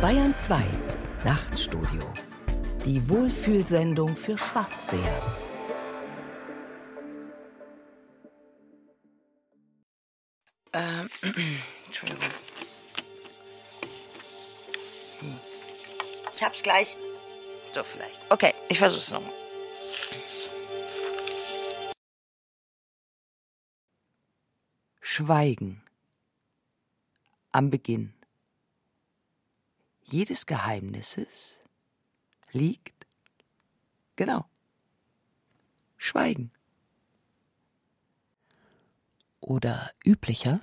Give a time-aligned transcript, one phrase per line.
[0.00, 0.64] Bayern 2
[1.26, 2.02] Nachtstudio.
[2.86, 5.22] Die Wohlfühlsendung für Schwarzseher.
[10.72, 11.10] Ähm,
[11.84, 12.30] Entschuldigung.
[15.20, 15.40] Hm.
[16.34, 16.96] Ich hab's gleich.
[17.74, 18.22] So vielleicht.
[18.30, 19.34] Okay, ich versuch's nochmal.
[25.02, 25.82] Schweigen.
[27.52, 28.14] Am Beginn.
[30.10, 31.56] Jedes Geheimnisses
[32.50, 33.06] liegt
[34.16, 34.46] genau.
[35.96, 36.50] Schweigen.
[39.38, 40.58] Oder üblicher,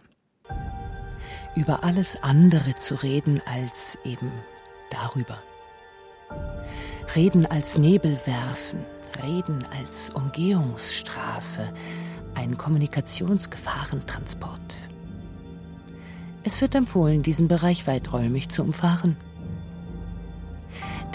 [1.55, 4.33] über alles andere zu reden als eben
[4.91, 5.41] darüber.
[7.15, 8.83] Reden als Nebel werfen,
[9.23, 11.73] reden als Umgehungsstraße,
[12.35, 14.75] ein Kommunikationsgefahrentransport.
[16.43, 19.15] Es wird empfohlen, diesen Bereich weiträumig zu umfahren.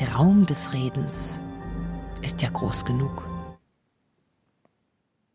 [0.02, 1.38] Der Raum des Redens
[2.22, 3.22] ist ja groß genug.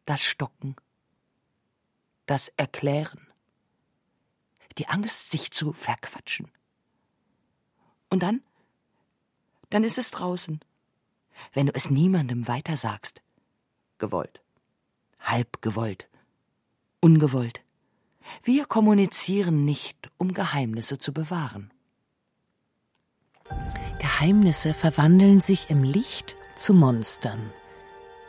[0.04, 0.76] Das Stocken,
[2.26, 3.28] das Erklären,
[4.78, 6.52] die Angst, sich zu verquatschen.
[8.10, 8.44] Und dann?
[9.70, 10.60] Dann ist es draußen.
[11.54, 13.22] Wenn du es niemandem weitersagst.
[14.00, 14.42] Gewollt.
[15.22, 16.10] Halb gewollt.
[17.00, 17.64] Ungewollt.
[18.44, 21.72] Wir kommunizieren nicht, um Geheimnisse zu bewahren.
[24.00, 27.52] Geheimnisse verwandeln sich im Licht zu Monstern.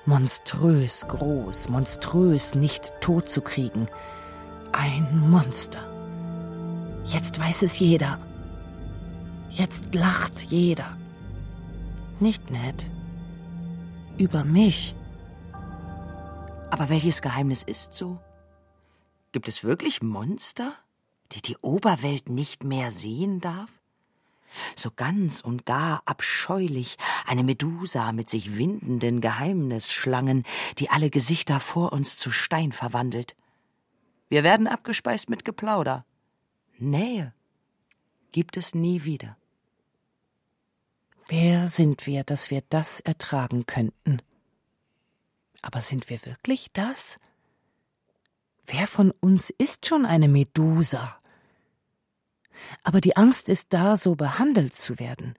[0.06, 3.88] Monströs groß, monströs nicht tot zu kriegen.
[4.72, 5.80] Ein Monster.
[7.04, 8.18] Jetzt weiß es jeder.
[9.50, 10.96] Jetzt lacht jeder.
[12.20, 12.86] Nicht nett.
[14.16, 14.94] Über mich.
[16.70, 18.18] Aber welches Geheimnis ist so?
[19.32, 20.72] Gibt es wirklich Monster,
[21.32, 23.78] die die Oberwelt nicht mehr sehen darf?
[24.76, 26.96] So ganz und gar abscheulich
[27.26, 30.44] eine Medusa mit sich windenden Geheimnisschlangen,
[30.78, 33.36] die alle Gesichter vor uns zu Stein verwandelt.
[34.28, 36.04] Wir werden abgespeist mit Geplauder.
[36.78, 37.32] Nähe
[38.32, 39.36] gibt es nie wieder.
[41.28, 44.22] Wer sind wir, dass wir das ertragen könnten?
[45.60, 47.18] Aber sind wir wirklich das?
[48.64, 51.17] Wer von uns ist schon eine Medusa?
[52.82, 55.34] Aber die Angst ist da, so behandelt zu werden.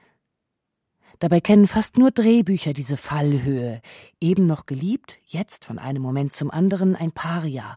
[1.20, 3.82] Dabei kennen fast nur Drehbücher diese Fallhöhe.
[4.22, 7.76] Eben noch geliebt, jetzt von einem Moment zum anderen ein Paria.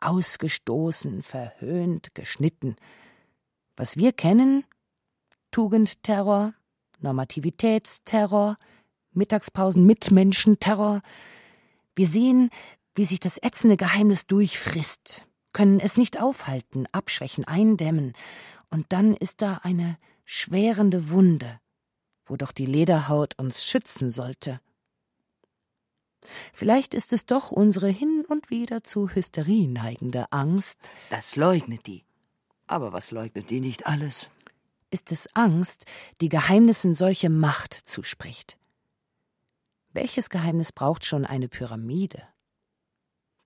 [0.00, 2.76] Ausgestoßen, verhöhnt, geschnitten.
[3.76, 4.64] Was wir kennen?
[5.50, 6.54] Tugendterror,
[7.00, 8.56] Normativitätsterror,
[9.12, 11.00] Mittagspausen Mitmenschenterror.
[11.96, 12.50] Wir sehen,
[12.94, 18.12] wie sich das ätzende Geheimnis durchfrisst, können es nicht aufhalten, abschwächen, eindämmen,
[18.74, 21.60] und dann ist da eine schwerende Wunde,
[22.26, 24.60] wo doch die Lederhaut uns schützen sollte.
[26.52, 30.90] Vielleicht ist es doch unsere hin und wieder zu Hysterie neigende Angst.
[31.08, 32.04] Das leugnet die.
[32.66, 34.28] Aber was leugnet die nicht alles?
[34.90, 35.84] Ist es Angst,
[36.20, 38.58] die Geheimnissen solche Macht zuspricht?
[39.92, 42.24] Welches Geheimnis braucht schon eine Pyramide?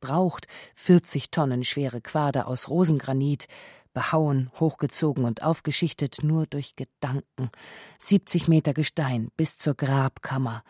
[0.01, 3.49] Braucht 40 Tonnen schwere Quader aus Rosengranit,
[3.99, 7.51] behauen, hochgezogen und aufgeschichtet nur durch Gedanken,
[7.99, 10.63] 70 Meter Gestein bis zur Grabkammer,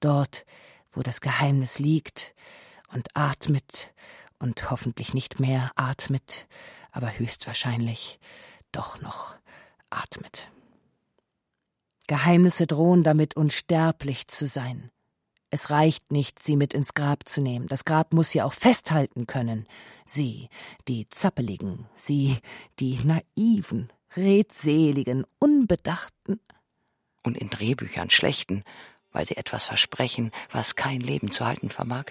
[0.00, 0.44] dort,
[0.92, 2.34] wo das Geheimnis liegt
[2.92, 3.94] und atmet
[4.38, 6.46] und hoffentlich nicht mehr atmet,
[6.92, 8.20] aber höchstwahrscheinlich
[8.70, 9.34] doch noch
[9.88, 10.50] atmet.
[12.06, 14.90] Geheimnisse drohen damit unsterblich zu sein.
[15.50, 17.66] Es reicht nicht, sie mit ins Grab zu nehmen.
[17.68, 19.66] Das Grab muss sie auch festhalten können.
[20.04, 20.48] Sie,
[20.88, 22.38] die Zappeligen, sie,
[22.78, 26.40] die naiven, redseligen, unbedachten.
[27.22, 28.62] Und in Drehbüchern schlechten,
[29.12, 32.06] weil sie etwas versprechen, was kein Leben zu halten vermag,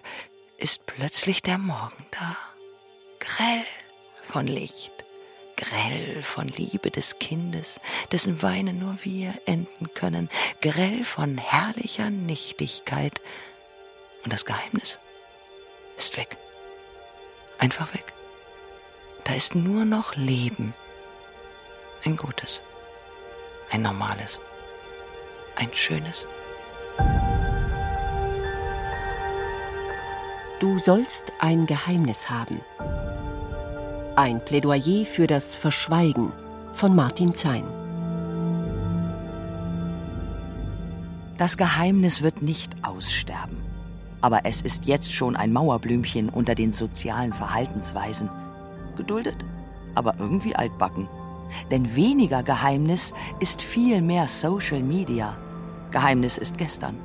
[0.57, 2.35] ist plötzlich der Morgen da.
[3.19, 3.63] Grell
[4.23, 4.96] von Licht
[5.57, 7.81] grell von Liebe des Kindes,
[8.11, 10.29] dessen Weinen nur wir enden können,
[10.61, 13.19] grell von herrlicher Nichtigkeit.
[14.23, 14.99] Und das Geheimnis
[15.97, 16.37] ist weg.
[17.57, 18.13] Einfach weg.
[19.25, 20.73] Da ist nur noch Leben.
[22.05, 22.61] Ein gutes,
[23.71, 24.39] ein normales,
[25.55, 26.25] ein schönes.
[30.59, 32.61] Du sollst ein Geheimnis haben.
[34.17, 36.31] Ein Plädoyer für das Verschweigen
[36.73, 37.61] von Martin Zein.
[41.37, 43.57] Das Geheimnis wird nicht aussterben.
[44.21, 48.27] Aber es ist jetzt schon ein Mauerblümchen unter den sozialen Verhaltensweisen.
[48.95, 49.37] Geduldet,
[49.93, 51.07] aber irgendwie altbacken.
[51.69, 55.37] Denn weniger Geheimnis ist viel mehr Social Media.
[55.91, 56.95] Geheimnis ist gestern.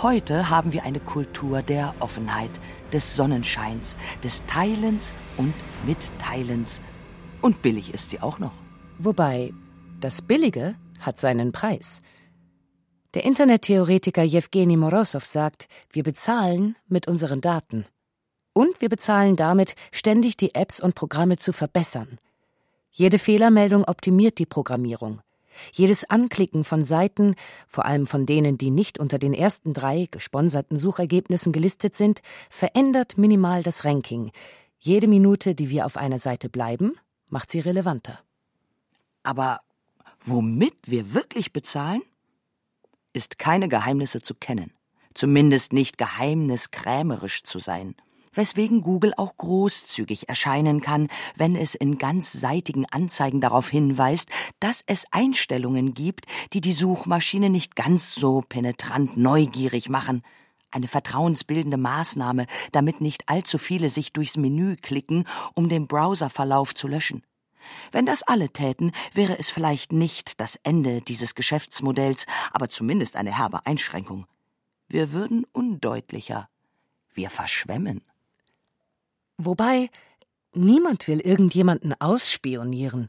[0.00, 2.50] Heute haben wir eine Kultur der Offenheit,
[2.92, 5.54] des Sonnenscheins, des Teilens und
[5.86, 6.80] Mitteilens.
[7.40, 8.52] Und billig ist sie auch noch.
[8.98, 9.52] Wobei,
[10.00, 12.02] das Billige hat seinen Preis.
[13.14, 17.84] Der Internettheoretiker Jewgeni Morosow sagt, wir bezahlen mit unseren Daten.
[18.54, 22.18] Und wir bezahlen damit, ständig die Apps und Programme zu verbessern.
[22.90, 25.20] Jede Fehlermeldung optimiert die Programmierung.
[25.72, 27.34] Jedes Anklicken von Seiten,
[27.66, 32.20] vor allem von denen, die nicht unter den ersten drei gesponserten Suchergebnissen gelistet sind,
[32.50, 34.30] verändert minimal das Ranking.
[34.78, 36.94] Jede Minute, die wir auf einer Seite bleiben,
[37.28, 38.20] macht sie relevanter.
[39.22, 39.60] Aber
[40.24, 42.02] womit wir wirklich bezahlen,
[43.12, 44.72] ist keine Geheimnisse zu kennen,
[45.14, 47.94] zumindest nicht geheimniskrämerisch zu sein
[48.34, 54.28] weswegen Google auch großzügig erscheinen kann, wenn es in ganzseitigen Anzeigen darauf hinweist,
[54.60, 60.22] dass es Einstellungen gibt, die die Suchmaschine nicht ganz so penetrant neugierig machen.
[60.70, 65.24] Eine vertrauensbildende Maßnahme, damit nicht allzu viele sich durchs Menü klicken,
[65.54, 67.22] um den Browserverlauf zu löschen.
[67.92, 73.36] Wenn das alle täten, wäre es vielleicht nicht das Ende dieses Geschäftsmodells, aber zumindest eine
[73.36, 74.26] herbe Einschränkung.
[74.88, 76.48] Wir würden undeutlicher.
[77.14, 78.02] Wir verschwemmen.
[79.38, 79.90] Wobei,
[80.54, 83.08] niemand will irgendjemanden ausspionieren.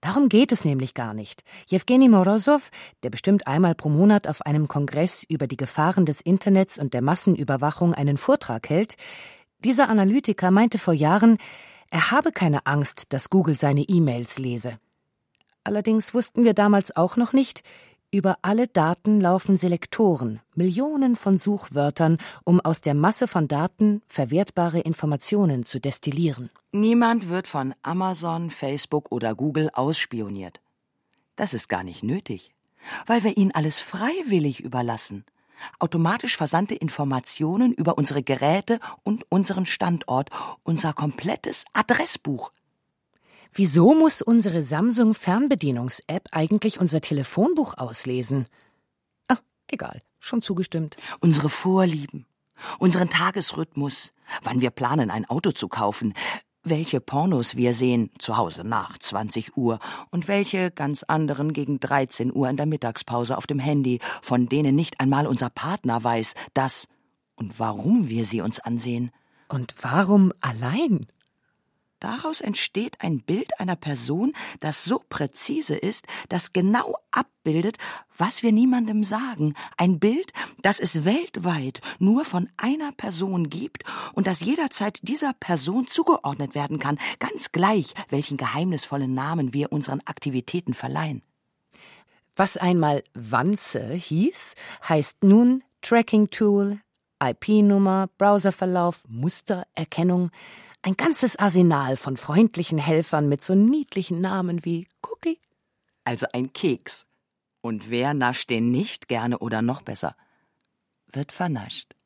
[0.00, 1.42] Darum geht es nämlich gar nicht.
[1.66, 2.70] Jewgeni Morosow,
[3.02, 7.02] der bestimmt einmal pro Monat auf einem Kongress über die Gefahren des Internets und der
[7.02, 8.96] Massenüberwachung einen Vortrag hält,
[9.64, 11.38] dieser Analytiker meinte vor Jahren,
[11.90, 14.78] er habe keine Angst, dass Google seine E-Mails lese.
[15.64, 17.62] Allerdings wussten wir damals auch noch nicht,
[18.10, 24.80] über alle Daten laufen Selektoren, Millionen von Suchwörtern, um aus der Masse von Daten verwertbare
[24.80, 26.48] Informationen zu destillieren.
[26.72, 30.60] Niemand wird von Amazon, Facebook oder Google ausspioniert.
[31.36, 32.54] Das ist gar nicht nötig,
[33.06, 35.24] weil wir ihnen alles freiwillig überlassen.
[35.78, 40.30] Automatisch versandte Informationen über unsere Geräte und unseren Standort,
[40.64, 42.52] unser komplettes Adressbuch.
[43.58, 48.44] Wieso muss unsere Samsung Fernbedienungs-App eigentlich unser Telefonbuch auslesen?
[49.28, 49.38] Ah,
[49.68, 50.98] egal, schon zugestimmt.
[51.20, 52.26] Unsere Vorlieben,
[52.78, 54.12] unseren Tagesrhythmus,
[54.42, 56.12] wann wir planen, ein Auto zu kaufen,
[56.64, 59.78] welche Pornos wir sehen zu Hause nach 20 Uhr
[60.10, 64.76] und welche ganz anderen gegen 13 Uhr in der Mittagspause auf dem Handy, von denen
[64.76, 66.88] nicht einmal unser Partner weiß, dass
[67.36, 69.12] und warum wir sie uns ansehen.
[69.48, 71.06] Und warum allein?
[72.00, 77.78] Daraus entsteht ein Bild einer Person, das so präzise ist, das genau abbildet,
[78.16, 79.54] was wir niemandem sagen.
[79.78, 85.86] Ein Bild, das es weltweit nur von einer Person gibt und das jederzeit dieser Person
[85.86, 91.22] zugeordnet werden kann, ganz gleich, welchen geheimnisvollen Namen wir unseren Aktivitäten verleihen.
[92.36, 94.54] Was einmal Wanze hieß,
[94.86, 96.80] heißt nun Tracking Tool,
[97.22, 100.30] IP-Nummer, Browserverlauf, Mustererkennung.
[100.86, 105.40] Ein ganzes Arsenal von freundlichen Helfern mit so niedlichen Namen wie Cookie.
[106.04, 107.06] Also ein Keks.
[107.60, 110.14] Und wer nascht den nicht gerne oder noch besser?
[111.10, 111.96] Wird vernascht.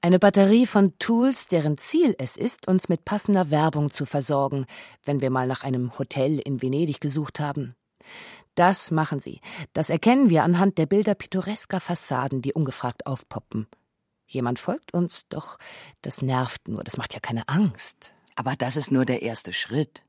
[0.00, 4.64] Eine Batterie von Tools, deren Ziel es ist, uns mit passender Werbung zu versorgen,
[5.04, 7.76] wenn wir mal nach einem Hotel in Venedig gesucht haben.
[8.54, 9.42] Das machen sie.
[9.74, 13.66] Das erkennen wir anhand der Bilder pittoresker Fassaden, die ungefragt aufpoppen.
[14.26, 15.58] Jemand folgt uns, doch
[16.02, 18.12] das nervt nur, das macht ja keine Angst.
[18.34, 20.02] Aber das ist nur der erste Schritt.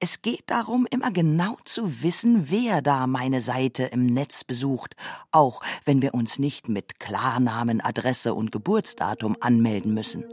[0.00, 4.96] Es geht darum, immer genau zu wissen, wer da meine Seite im Netz besucht,
[5.30, 10.24] auch wenn wir uns nicht mit Klarnamen, Adresse und Geburtsdatum anmelden müssen.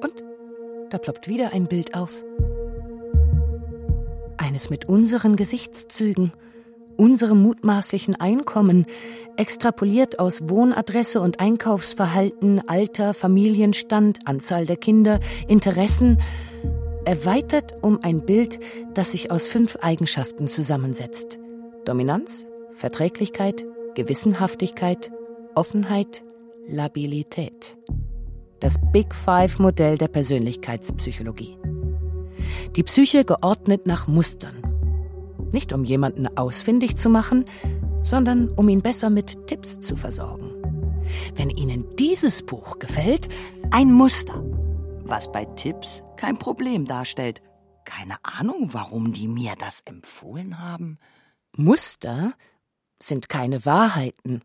[0.00, 0.24] Und
[0.90, 2.22] da ploppt wieder ein Bild auf.
[4.36, 6.32] Eines mit unseren Gesichtszügen
[6.96, 8.86] unserem mutmaßlichen Einkommen,
[9.36, 16.18] extrapoliert aus Wohnadresse und Einkaufsverhalten, Alter, Familienstand, Anzahl der Kinder, Interessen,
[17.04, 18.58] erweitert um ein Bild,
[18.94, 21.38] das sich aus fünf Eigenschaften zusammensetzt.
[21.84, 25.12] Dominanz, Verträglichkeit, Gewissenhaftigkeit,
[25.54, 26.24] Offenheit,
[26.66, 27.76] Labilität.
[28.60, 31.58] Das Big Five Modell der Persönlichkeitspsychologie.
[32.76, 34.73] Die Psyche geordnet nach Mustern,
[35.54, 37.46] nicht um jemanden ausfindig zu machen,
[38.02, 40.50] sondern um ihn besser mit Tipps zu versorgen.
[41.34, 43.28] Wenn Ihnen dieses Buch gefällt,
[43.70, 44.44] ein Muster,
[45.04, 47.40] was bei Tipps kein Problem darstellt.
[47.84, 50.98] Keine Ahnung, warum die mir das empfohlen haben.
[51.56, 52.34] Muster
[53.02, 54.42] sind keine Wahrheiten.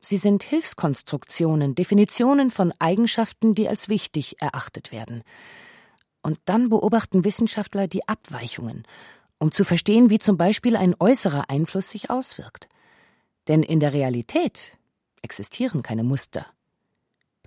[0.00, 5.22] Sie sind Hilfskonstruktionen, Definitionen von Eigenschaften, die als wichtig erachtet werden.
[6.22, 8.86] Und dann beobachten Wissenschaftler die Abweichungen
[9.38, 12.68] um zu verstehen, wie zum Beispiel ein äußerer Einfluss sich auswirkt.
[13.48, 14.72] Denn in der Realität
[15.22, 16.46] existieren keine Muster.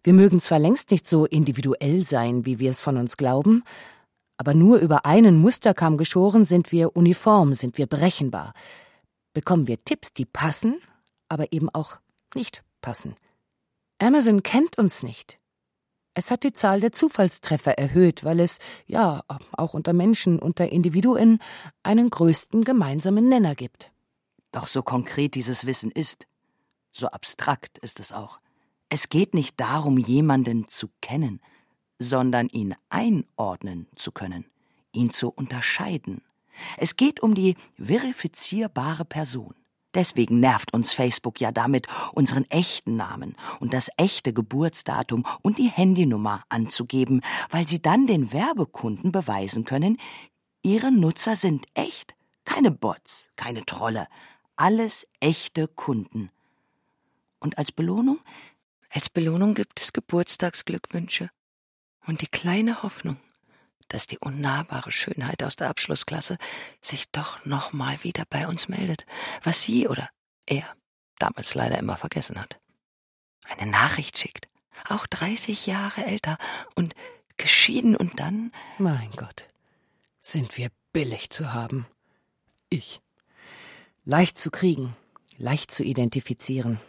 [0.03, 3.63] Wir mögen zwar längst nicht so individuell sein, wie wir es von uns glauben,
[4.37, 8.53] aber nur über einen Musterkamm geschoren sind wir uniform, sind wir berechenbar.
[9.33, 10.79] Bekommen wir Tipps, die passen,
[11.27, 11.97] aber eben auch
[12.35, 13.15] nicht passen.
[13.99, 15.39] Amazon kennt uns nicht.
[16.17, 18.57] Es hat die Zahl der Zufallstreffer erhöht, weil es,
[18.87, 21.37] ja, auch unter Menschen, unter Individuen,
[21.83, 23.91] einen größten gemeinsamen Nenner gibt.
[24.51, 26.25] Doch so konkret dieses Wissen ist,
[26.91, 28.39] so abstrakt ist es auch.
[28.89, 31.39] Es geht nicht darum, jemanden zu kennen,
[31.99, 34.45] sondern ihn einordnen zu können,
[34.93, 36.23] ihn zu unterscheiden.
[36.77, 39.53] Es geht um die verifizierbare Person.
[39.93, 45.69] Deswegen nervt uns Facebook ja damit, unseren echten Namen und das echte Geburtsdatum und die
[45.69, 49.97] Handynummer anzugeben, weil sie dann den Werbekunden beweisen können,
[50.61, 52.15] ihre Nutzer sind echt,
[52.45, 54.07] keine Bots, keine Trolle,
[54.55, 56.29] alles echte Kunden.
[57.39, 58.19] Und als Belohnung?
[58.89, 61.29] Als Belohnung gibt es Geburtstagsglückwünsche
[62.05, 63.17] und die kleine Hoffnung,
[63.89, 66.37] dass die unnahbare Schönheit aus der Abschlussklasse
[66.81, 69.05] sich doch noch mal wieder bei uns meldet,
[69.43, 70.09] was sie oder
[70.45, 70.65] er
[71.19, 72.59] damals leider immer vergessen hat.
[73.45, 74.47] Eine Nachricht schickt,
[74.87, 76.37] auch 30 Jahre älter
[76.75, 76.95] und
[77.37, 78.51] geschieden und dann.
[78.77, 79.45] Mein Gott,
[80.19, 81.87] sind wir billig zu haben.
[82.69, 83.01] Ich.
[84.03, 84.95] Leicht zu kriegen,
[85.37, 86.79] leicht zu identifizieren.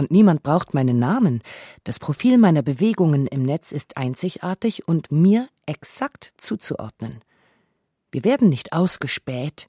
[0.00, 1.42] Und niemand braucht meinen Namen.
[1.84, 7.20] Das Profil meiner Bewegungen im Netz ist einzigartig und mir exakt zuzuordnen.
[8.10, 9.68] Wir werden nicht ausgespäht.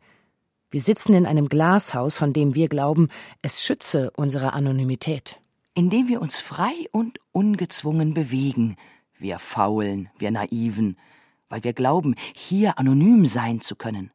[0.69, 3.09] Wir sitzen in einem Glashaus, von dem wir glauben,
[3.41, 5.37] es schütze unsere Anonymität.
[5.73, 8.77] Indem wir uns frei und ungezwungen bewegen,
[9.19, 10.97] wir Faulen, wir Naiven,
[11.49, 14.11] weil wir glauben, hier anonym sein zu können.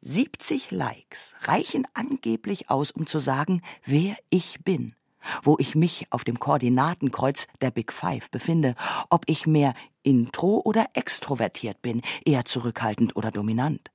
[0.00, 4.95] 70 Likes reichen angeblich aus, um zu sagen, wer ich bin
[5.42, 8.74] wo ich mich auf dem Koordinatenkreuz der Big Five befinde,
[9.10, 13.90] ob ich mehr intro oder extrovertiert bin, eher zurückhaltend oder dominant.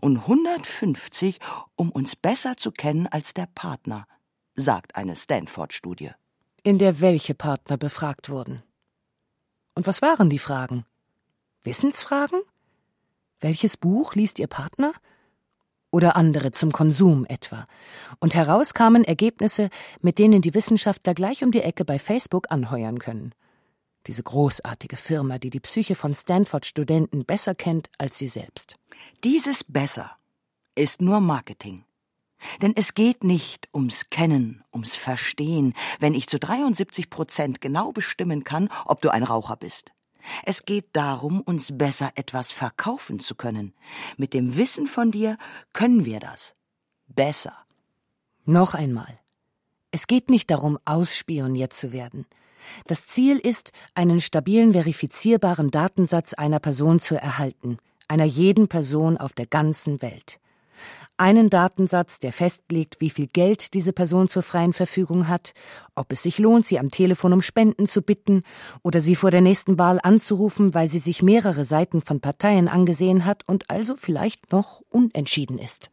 [0.00, 1.40] Und 150,
[1.76, 4.06] um uns besser zu kennen als der Partner,
[4.54, 6.10] sagt eine Stanford-Studie.
[6.62, 8.62] In der welche Partner befragt wurden.
[9.74, 10.86] Und was waren die Fragen?
[11.62, 12.40] Wissensfragen?
[13.40, 14.92] Welches Buch liest Ihr Partner?
[15.94, 17.68] Oder andere zum Konsum etwa.
[18.18, 19.70] Und heraus kamen Ergebnisse,
[20.02, 23.32] mit denen die Wissenschaftler gleich um die Ecke bei Facebook anheuern können.
[24.08, 28.74] Diese großartige Firma, die die Psyche von Stanford-Studenten besser kennt als sie selbst.
[29.22, 30.10] Dieses Besser
[30.74, 31.84] ist nur Marketing.
[32.60, 38.42] Denn es geht nicht ums Kennen, ums Verstehen, wenn ich zu 73 Prozent genau bestimmen
[38.42, 39.92] kann, ob du ein Raucher bist.
[40.44, 43.74] Es geht darum, uns besser etwas verkaufen zu können.
[44.16, 45.36] Mit dem Wissen von dir
[45.72, 46.54] können wir das.
[47.06, 47.56] Besser.
[48.44, 49.18] Noch einmal.
[49.90, 52.26] Es geht nicht darum, ausspioniert zu werden.
[52.86, 57.78] Das Ziel ist, einen stabilen, verifizierbaren Datensatz einer Person zu erhalten,
[58.08, 60.40] einer jeden Person auf der ganzen Welt
[61.16, 65.54] einen Datensatz, der festlegt, wie viel Geld diese Person zur freien Verfügung hat,
[65.94, 68.42] ob es sich lohnt, sie am Telefon um Spenden zu bitten
[68.82, 73.24] oder sie vor der nächsten Wahl anzurufen, weil sie sich mehrere Seiten von Parteien angesehen
[73.24, 75.90] hat und also vielleicht noch unentschieden ist.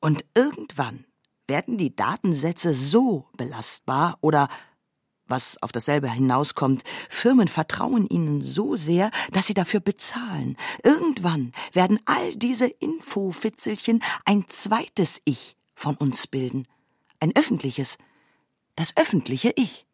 [0.00, 1.06] Und irgendwann
[1.46, 4.48] werden die Datensätze so belastbar oder
[5.32, 10.58] was auf dasselbe hinauskommt, Firmen vertrauen ihnen so sehr, dass sie dafür bezahlen.
[10.84, 16.68] Irgendwann werden all diese Infofitzelchen ein zweites Ich von uns bilden.
[17.18, 17.96] Ein öffentliches.
[18.76, 19.86] Das öffentliche Ich.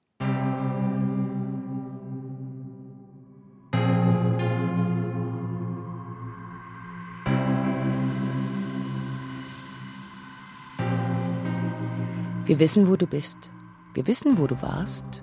[12.44, 13.50] Wir wissen, wo du bist.
[13.94, 15.22] Wir wissen, wo du warst.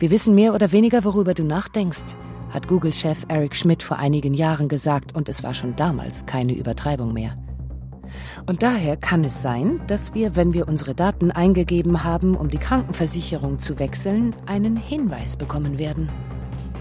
[0.00, 2.16] Wir wissen mehr oder weniger, worüber du nachdenkst,
[2.48, 7.12] hat Google-Chef Eric Schmidt vor einigen Jahren gesagt, und es war schon damals keine Übertreibung
[7.12, 7.34] mehr.
[8.46, 12.56] Und daher kann es sein, dass wir, wenn wir unsere Daten eingegeben haben, um die
[12.56, 16.08] Krankenversicherung zu wechseln, einen Hinweis bekommen werden.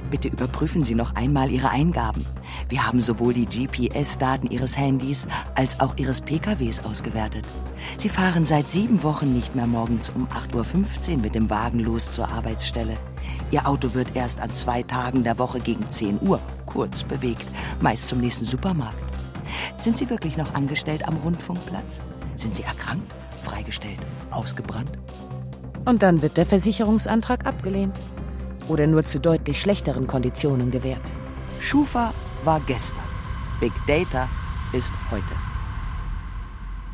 [0.10, 2.26] Bitte überprüfen Sie noch einmal Ihre Eingaben.
[2.70, 7.46] Wir haben sowohl die GPS-Daten Ihres Handys als auch Ihres PKWs ausgewertet.
[7.98, 12.12] Sie fahren seit sieben Wochen nicht mehr morgens um 8.15 Uhr mit dem Wagen los
[12.12, 12.98] zur Arbeitsstelle.
[13.52, 17.48] Ihr Auto wird erst an zwei Tagen der Woche gegen 10 Uhr kurz bewegt,
[17.82, 18.98] meist zum nächsten Supermarkt.
[19.80, 22.00] Sind Sie wirklich noch angestellt am Rundfunkplatz?
[22.36, 23.12] Sind Sie erkrankt,
[23.44, 24.00] freigestellt,
[24.30, 24.92] ausgebrannt?
[25.86, 28.00] Und dann wird der Versicherungsantrag abgelehnt
[28.68, 31.02] oder nur zu deutlich schlechteren Konditionen gewährt.
[31.60, 33.00] Schufa war gestern.
[33.60, 34.30] Big Data
[34.72, 35.34] ist heute.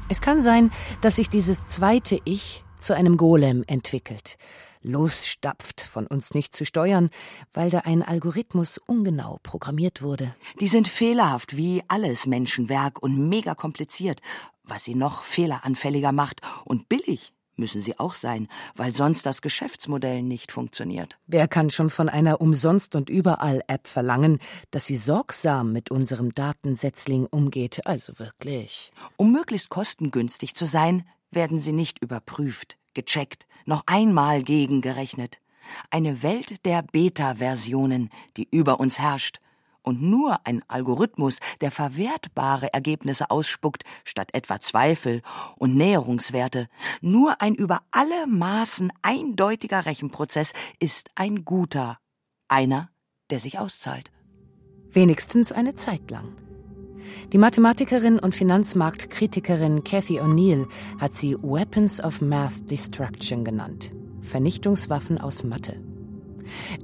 [0.07, 4.37] Es kann sein, dass sich dieses zweite Ich zu einem Golem entwickelt,
[4.85, 7.09] losstapft, von uns nicht zu steuern,
[7.53, 10.35] weil da ein Algorithmus ungenau programmiert wurde.
[10.59, 14.21] Die sind fehlerhaft wie alles Menschenwerk und mega kompliziert,
[14.63, 20.21] was sie noch fehleranfälliger macht und billig müssen sie auch sein, weil sonst das Geschäftsmodell
[20.21, 21.17] nicht funktioniert.
[21.27, 24.39] Wer kann schon von einer Umsonst und überall App verlangen,
[24.71, 27.85] dass sie sorgsam mit unserem Datensetzling umgeht?
[27.85, 28.91] Also wirklich.
[29.17, 35.39] Um möglichst kostengünstig zu sein, werden sie nicht überprüft, gecheckt, noch einmal gegengerechnet.
[35.89, 39.39] Eine Welt der Beta-Versionen, die über uns herrscht,
[39.85, 45.21] und nur ein Algorithmus, der verwertbare Ergebnisse ausspuckt, statt etwa Zweifel
[45.57, 46.67] und Näherungswerte,
[47.01, 51.99] nur ein über alle Maßen eindeutiger Rechenprozess ist ein guter,
[52.47, 52.89] einer,
[53.29, 54.11] der sich auszahlt.
[54.89, 56.44] Wenigstens eine Zeit lang.
[57.33, 60.67] Die Mathematikerin und Finanzmarktkritikerin Cathy O'Neill
[60.99, 63.91] hat sie Weapons of Math Destruction genannt.
[64.21, 65.75] Vernichtungswaffen aus Mathe.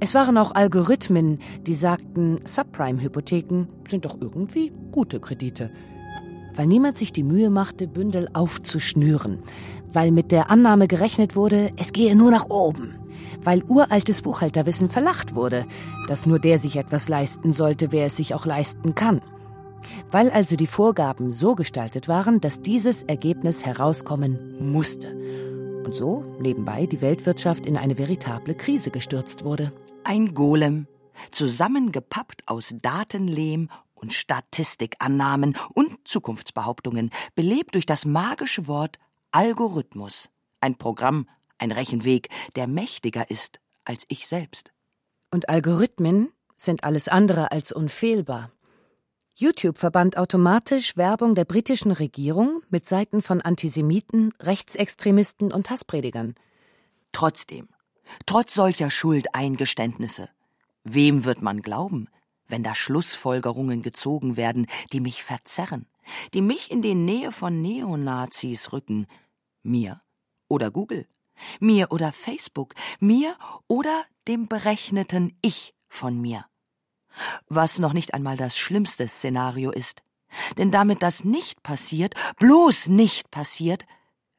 [0.00, 5.70] Es waren auch Algorithmen, die sagten, Subprime-Hypotheken sind doch irgendwie gute Kredite.
[6.54, 9.42] Weil niemand sich die Mühe machte, Bündel aufzuschnüren.
[9.92, 12.94] Weil mit der Annahme gerechnet wurde, es gehe nur nach oben.
[13.42, 15.64] Weil uraltes Buchhalterwissen verlacht wurde,
[16.08, 19.22] dass nur der sich etwas leisten sollte, wer es sich auch leisten kann.
[20.10, 25.08] Weil also die Vorgaben so gestaltet waren, dass dieses Ergebnis herauskommen musste
[25.84, 29.72] und so nebenbei die Weltwirtschaft in eine veritable Krise gestürzt wurde.
[30.04, 30.86] Ein Golem,
[31.30, 38.98] zusammengepappt aus Datenlehm und Statistikannahmen und Zukunftsbehauptungen, belebt durch das magische Wort
[39.30, 40.28] Algorithmus.
[40.60, 44.72] Ein Programm, ein Rechenweg, der mächtiger ist als ich selbst.
[45.30, 48.50] Und Algorithmen sind alles andere als unfehlbar.
[49.34, 56.34] YouTube verband automatisch Werbung der britischen Regierung mit Seiten von Antisemiten, Rechtsextremisten und Hasspredigern.
[57.12, 57.68] Trotzdem,
[58.26, 60.28] trotz solcher Schuldeingeständnisse,
[60.84, 62.08] wem wird man glauben,
[62.46, 65.86] wenn da Schlussfolgerungen gezogen werden, die mich verzerren,
[66.34, 69.06] die mich in die Nähe von Neonazis rücken?
[69.62, 70.00] Mir
[70.48, 71.06] oder Google?
[71.58, 72.74] Mir oder Facebook?
[73.00, 76.44] Mir oder dem berechneten Ich von mir?
[77.48, 80.02] Was noch nicht einmal das schlimmste Szenario ist.
[80.56, 83.84] Denn damit das nicht passiert, bloß nicht passiert,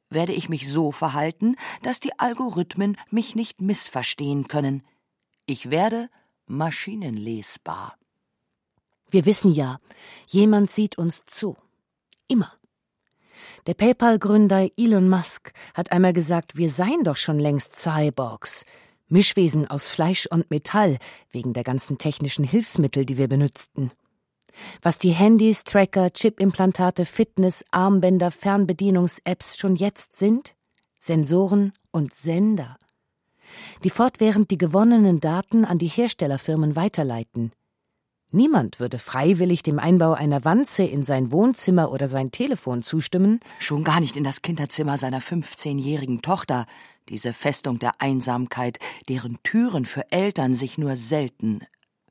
[0.09, 4.83] werde ich mich so verhalten, dass die Algorithmen mich nicht missverstehen können.
[5.45, 6.09] Ich werde
[6.45, 7.95] maschinenlesbar.
[9.09, 9.79] Wir wissen ja,
[10.27, 11.55] jemand sieht uns zu.
[12.27, 12.51] Immer.
[13.67, 18.65] Der PayPal-Gründer Elon Musk hat einmal gesagt, wir seien doch schon längst Cyborgs.
[19.07, 20.97] Mischwesen aus Fleisch und Metall,
[21.31, 23.91] wegen der ganzen technischen Hilfsmittel, die wir benützten.
[24.81, 30.55] Was die Handys, Tracker, Chipimplantate, Fitness, Armbänder, Fernbedienungs-Apps schon jetzt sind?
[30.99, 32.77] Sensoren und Sender.
[33.83, 37.51] Die fortwährend die gewonnenen Daten an die Herstellerfirmen weiterleiten.
[38.31, 43.39] Niemand würde freiwillig dem Einbau einer Wanze in sein Wohnzimmer oder sein Telefon zustimmen.
[43.59, 46.65] Schon gar nicht in das Kinderzimmer seiner 15-jährigen Tochter,
[47.09, 51.61] diese Festung der Einsamkeit, deren Türen für Eltern sich nur selten,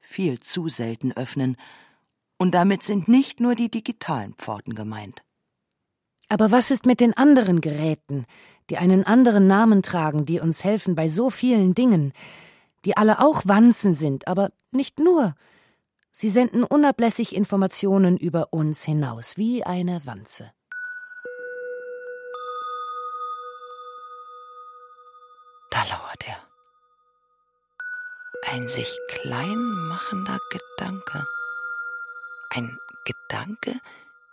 [0.00, 1.56] viel zu selten öffnen,
[2.38, 5.22] und damit sind nicht nur die digitalen Pforten gemeint.
[6.28, 8.24] Aber was ist mit den anderen Geräten,
[8.70, 12.12] die einen anderen Namen tragen, die uns helfen bei so vielen Dingen,
[12.84, 15.34] die alle auch Wanzen sind, aber nicht nur.
[16.10, 20.52] Sie senden unablässig Informationen über uns hinaus, wie eine Wanze.
[28.52, 29.56] Ein sich klein
[29.88, 31.26] machender Gedanke.
[32.50, 33.80] Ein Gedanke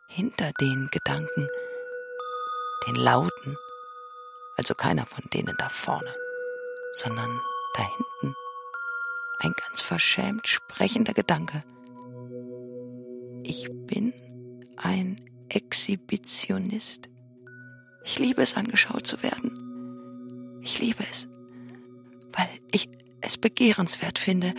[0.10, 1.48] hinter den Gedanken,
[2.86, 3.56] den Lauten,
[4.58, 6.14] also keiner von denen da vorne,
[6.96, 7.30] sondern
[7.76, 8.36] da hinten.
[9.40, 11.64] Ein ganz verschämt sprechender Gedanke.
[13.44, 14.14] Ich bin
[14.76, 17.08] ein Exhibitionist.
[18.04, 20.60] Ich liebe es, angeschaut zu werden.
[20.62, 21.26] Ich liebe es,
[22.34, 22.99] weil ich
[23.30, 24.54] es begehrenswert finde,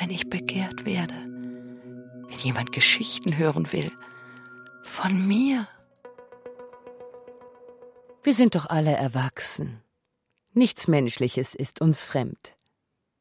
[0.00, 1.14] wenn ich begehrt werde.
[1.14, 3.92] Wenn jemand Geschichten hören will.
[4.82, 5.68] Von mir.
[8.22, 9.82] Wir sind doch alle erwachsen.
[10.52, 12.54] Nichts Menschliches ist uns fremd.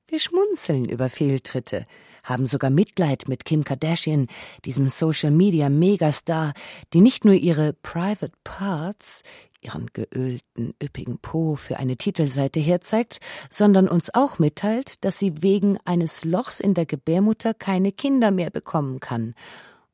[0.07, 1.85] Wir schmunzeln über Fehltritte,
[2.23, 4.27] haben sogar Mitleid mit Kim Kardashian,
[4.65, 6.53] diesem Social Media Megastar,
[6.93, 9.23] die nicht nur ihre Private Parts,
[9.61, 15.77] ihren geölten, üppigen Po für eine Titelseite herzeigt, sondern uns auch mitteilt, dass sie wegen
[15.85, 19.35] eines Lochs in der Gebärmutter keine Kinder mehr bekommen kann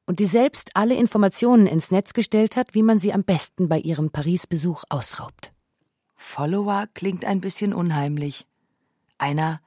[0.09, 3.77] und die selbst alle Informationen ins Netz gestellt hat, wie man sie am besten bei
[3.77, 5.51] ihrem Paris-Besuch ausraubt.
[6.15, 8.47] Follower klingt ein bisschen unheimlich.
[9.19, 9.61] Einer,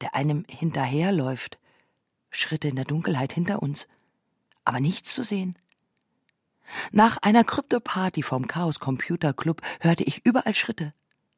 [0.00, 1.58] der einem hinterherläuft,
[2.36, 3.86] Schritte in der Dunkelheit hinter uns,
[4.64, 5.56] aber nichts zu sehen.
[6.92, 10.94] Nach einer Krypto-Party vom Chaos Computer Club hörte ich überall Schritte,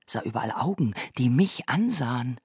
[0.06, 2.40] sah überall Augen, die mich ansahen.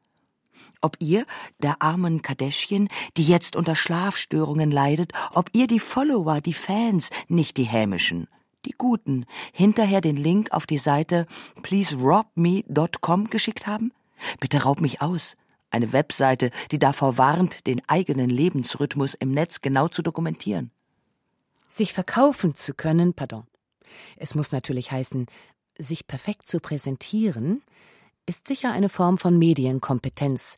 [0.82, 1.26] Ob ihr,
[1.60, 7.58] der armen Kardashian, die jetzt unter Schlafstörungen leidet, ob ihr die Follower, die Fans, nicht
[7.58, 8.28] die hämischen,
[8.66, 11.28] die Guten, hinterher den Link auf die Seite
[11.62, 13.92] pleaserobme.com geschickt haben?
[14.40, 15.36] Bitte raub mich aus.
[15.72, 20.72] Eine Webseite, die davor warnt, den eigenen Lebensrhythmus im Netz genau zu dokumentieren.
[21.70, 23.48] Sich verkaufen zu können, pardon.
[24.18, 25.28] Es muss natürlich heißen,
[25.78, 27.64] sich perfekt zu präsentieren,
[28.26, 30.58] ist sicher eine Form von Medienkompetenz.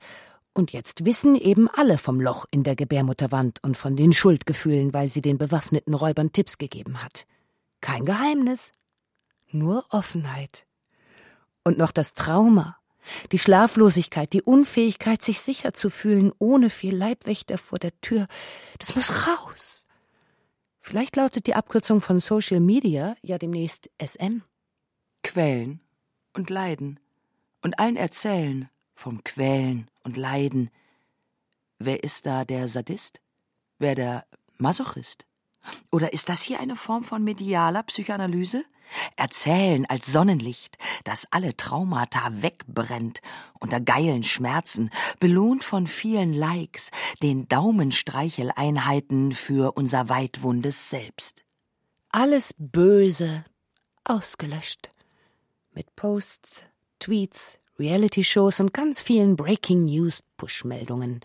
[0.54, 5.08] Und jetzt wissen eben alle vom Loch in der Gebärmutterwand und von den Schuldgefühlen, weil
[5.08, 7.26] sie den bewaffneten Räubern Tipps gegeben hat.
[7.82, 8.71] Kein Geheimnis,
[9.52, 10.65] nur Offenheit.
[11.63, 12.78] Und noch das Trauma,
[13.31, 18.27] die Schlaflosigkeit, die Unfähigkeit, sich sicher zu fühlen, ohne viel Leibwächter vor der Tür,
[18.79, 19.85] das muss raus.
[20.79, 24.41] Vielleicht lautet die Abkürzung von Social Media ja demnächst SM.
[25.23, 25.79] Quälen
[26.33, 26.99] und Leiden
[27.61, 30.69] und allen erzählen vom Quälen und Leiden.
[31.79, 33.21] Wer ist da der Sadist?
[33.79, 34.25] Wer der
[34.57, 35.25] Masochist?
[35.91, 38.65] Oder ist das hier eine Form von medialer Psychoanalyse?
[39.15, 43.21] Erzählen als Sonnenlicht, das alle Traumata wegbrennt,
[43.60, 51.43] unter geilen Schmerzen, belohnt von vielen Likes, den Daumenstreicheleinheiten für unser weitwundes Selbst.
[52.10, 53.45] Alles Böse
[54.04, 54.91] ausgelöscht.
[55.73, 56.63] Mit Posts,
[56.99, 61.21] Tweets, Reality-Shows und ganz vielen Breaking News Push-Meldungen.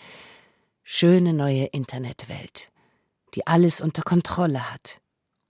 [0.83, 2.71] Schöne neue Internetwelt,
[3.35, 5.01] die alles unter Kontrolle hat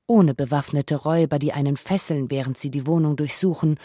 [0.08, 3.78] ohne bewaffnete Räuber, die einen fesseln, während sie die Wohnung durchsuchen,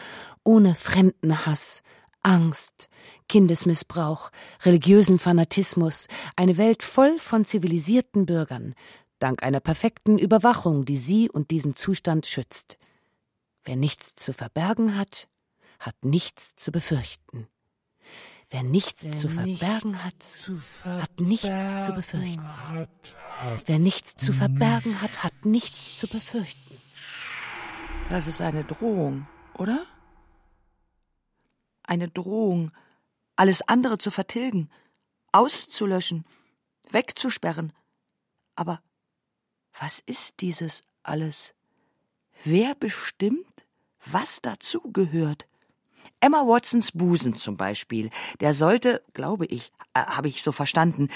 [0.44, 1.84] ohne Fremdenhass,
[2.24, 2.90] Angst,
[3.28, 4.32] Kindesmissbrauch,
[4.64, 8.74] religiösen Fanatismus, eine Welt voll von zivilisierten Bürgern,
[9.20, 12.78] dank einer perfekten Überwachung, die sie und diesen Zustand schützt.
[13.66, 15.28] Wer nichts zu verbergen hat,
[15.80, 17.48] hat nichts zu befürchten.
[18.54, 22.68] Wer nichts Wer zu verbergen nichts hat, zu verbergen hat nichts zu befürchten.
[22.70, 26.78] Hat, hat Wer nichts zu verbergen hat, hat nichts zu befürchten.
[28.10, 29.84] Das ist eine Drohung, oder?
[31.82, 32.72] Eine Drohung,
[33.36, 34.70] alles andere zu vertilgen,
[35.32, 36.24] auszulöschen,
[36.92, 37.74] wegzusperren.
[38.56, 38.84] Aber
[39.80, 41.56] was ist dieses alles?
[42.44, 43.66] Wer bestimmt,
[44.06, 45.48] was dazugehört?
[46.24, 48.10] Emma Watsons Busen zum Beispiel,
[48.40, 51.10] der sollte, glaube ich, äh, habe ich so verstanden,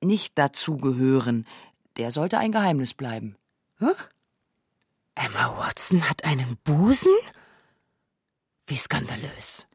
[0.00, 1.46] nicht dazugehören.
[1.98, 3.36] Der sollte ein Geheimnis bleiben.
[3.80, 3.92] Huh?
[5.14, 7.12] Emma Watson hat einen Busen?
[8.66, 9.66] Wie skandalös.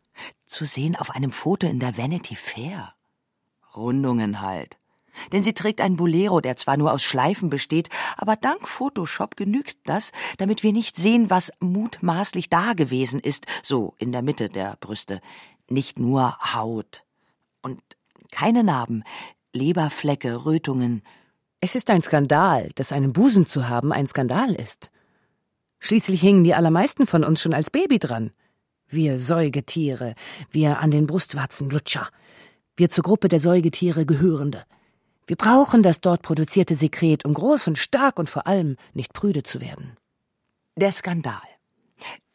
[0.47, 2.95] Zu sehen auf einem Foto in der Vanity Fair.
[3.75, 4.79] Rundungen halt
[5.31, 9.77] denn sie trägt einen Bolero, der zwar nur aus Schleifen besteht, aber dank Photoshop genügt
[9.85, 14.77] das, damit wir nicht sehen, was mutmaßlich da gewesen ist, so in der Mitte der
[14.79, 15.21] Brüste.
[15.69, 17.03] Nicht nur Haut.
[17.61, 17.81] Und
[18.31, 19.03] keine Narben,
[19.53, 21.01] Leberflecke, Rötungen.
[21.61, 24.91] Es ist ein Skandal, dass einen Busen zu haben ein Skandal ist.
[25.79, 28.31] Schließlich hingen die allermeisten von uns schon als Baby dran.
[28.87, 30.15] Wir Säugetiere,
[30.51, 32.07] wir an den Brustwarzen Lutscher,
[32.75, 34.65] wir zur Gruppe der Säugetiere gehörende.
[35.27, 39.41] Wir brauchen das dort produzierte Sekret, um groß und stark und vor allem nicht prüde
[39.41, 39.97] zu werden.
[40.75, 41.41] Der Skandal.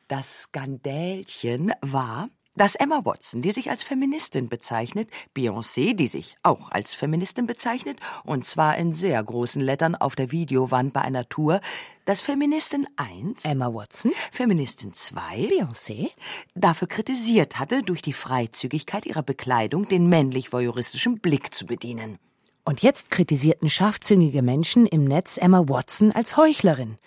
[0.08, 6.72] Das Skandälchen war, dass Emma Watson, die sich als Feministin bezeichnet, Beyoncé, die sich auch
[6.72, 11.60] als Feministin bezeichnet, und zwar in sehr großen Lettern auf der Videowand bei einer Tour,
[12.06, 16.10] dass Feministin 1, Emma Watson, Feministin 2, Beyoncé,
[16.56, 22.18] dafür kritisiert hatte, durch die Freizügigkeit ihrer Bekleidung den männlich-voyeuristischen Blick zu bedienen.
[22.64, 26.98] Und jetzt kritisierten scharfzüngige Menschen im Netz Emma Watson als Heuchlerin.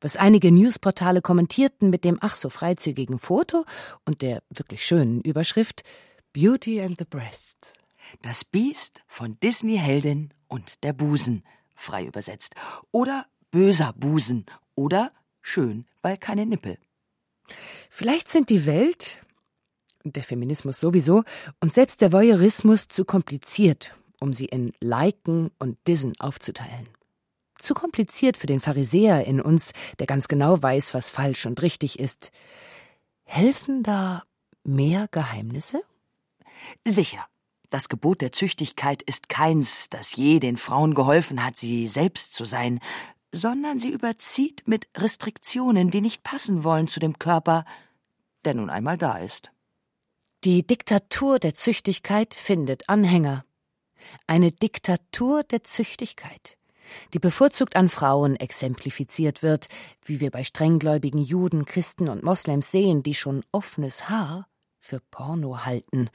[0.00, 3.64] Was einige Newsportale kommentierten mit dem ach so freizügigen Foto
[4.04, 5.82] und der wirklich schönen Überschrift
[6.34, 7.74] Beauty and the Breasts.
[8.20, 11.42] Das Biest von Disney-Heldin und der Busen,
[11.74, 12.54] frei übersetzt.
[12.90, 14.44] Oder böser Busen.
[14.74, 16.76] Oder schön, weil keine Nippel.
[17.88, 19.24] Vielleicht sind die Welt,
[20.04, 21.24] der Feminismus sowieso,
[21.60, 26.88] und selbst der Voyeurismus zu kompliziert um sie in Liken und Dissen aufzuteilen.
[27.58, 31.98] Zu kompliziert für den Pharisäer in uns, der ganz genau weiß, was falsch und richtig
[31.98, 32.32] ist.
[33.24, 34.24] Helfen da
[34.64, 35.82] mehr Geheimnisse?
[36.86, 37.24] Sicher.
[37.68, 42.46] Das Gebot der Züchtigkeit ist keins, das je den Frauen geholfen hat, sie selbst zu
[42.46, 42.80] sein,
[43.30, 47.66] sondern sie überzieht mit Restriktionen, die nicht passen wollen zu dem Körper,
[48.44, 49.52] der nun einmal da ist.
[50.44, 53.44] Die Diktatur der Züchtigkeit findet Anhänger.
[54.26, 56.56] Eine Diktatur der Züchtigkeit,
[57.12, 59.68] die bevorzugt an Frauen exemplifiziert wird,
[60.04, 64.48] wie wir bei strenggläubigen Juden, Christen und Moslems sehen, die schon offenes Haar
[64.80, 66.10] für Porno halten.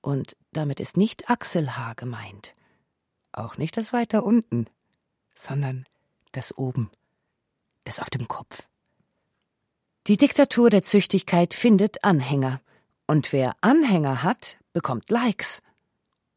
[0.00, 2.54] Und damit ist nicht Achselhaar gemeint,
[3.32, 4.66] auch nicht das weiter unten,
[5.34, 5.86] sondern
[6.32, 6.90] das oben,
[7.84, 8.68] das auf dem Kopf.
[10.08, 12.60] Die Diktatur der Züchtigkeit findet Anhänger,
[13.06, 15.62] und wer Anhänger hat, bekommt Likes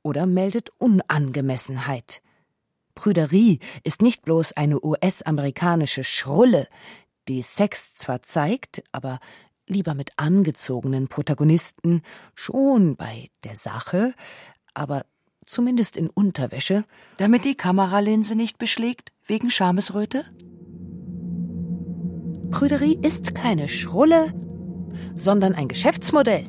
[0.06, 2.22] oder meldet Unangemessenheit.
[2.94, 6.68] Prüderie ist nicht bloß eine US-amerikanische Schrulle,
[7.28, 9.20] die Sex zwar zeigt, aber
[9.68, 12.04] lieber mit angezogenen Protagonisten,
[12.36, 14.14] schon bei der Sache,
[14.76, 15.06] aber
[15.48, 16.86] zumindest in Unterwäsche.
[17.18, 20.24] Damit die Kameralinse nicht beschlägt, wegen Schamesröte?
[22.52, 24.34] Prüderie ist keine Schrulle,
[25.16, 26.46] sondern ein Geschäftsmodell.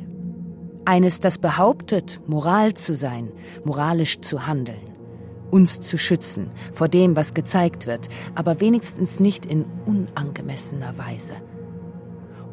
[0.87, 3.31] Eines, das behauptet, Moral zu sein,
[3.65, 4.95] moralisch zu handeln,
[5.51, 11.35] uns zu schützen vor dem, was gezeigt wird, aber wenigstens nicht in unangemessener Weise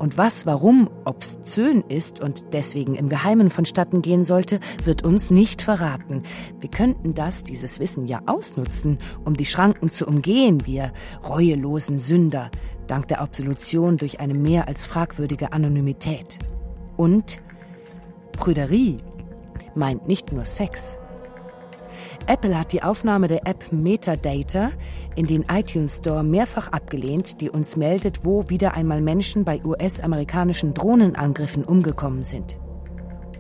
[0.03, 5.61] und was warum obszön ist und deswegen im Geheimen vonstatten gehen sollte, wird uns nicht
[5.61, 6.23] verraten.
[6.59, 10.91] Wir könnten das, dieses Wissen ja ausnutzen, um die Schranken zu umgehen, wir
[11.27, 12.51] reuelosen Sünder,
[12.87, 16.37] dank der Absolution durch eine mehr als fragwürdige Anonymität.
[16.97, 17.39] Und
[18.33, 18.97] Prüderie
[19.75, 20.99] meint nicht nur Sex.
[22.27, 24.71] Apple hat die Aufnahme der App Metadata
[25.15, 30.73] in den iTunes Store mehrfach abgelehnt, die uns meldet, wo wieder einmal Menschen bei US-amerikanischen
[30.73, 32.57] Drohnenangriffen umgekommen sind.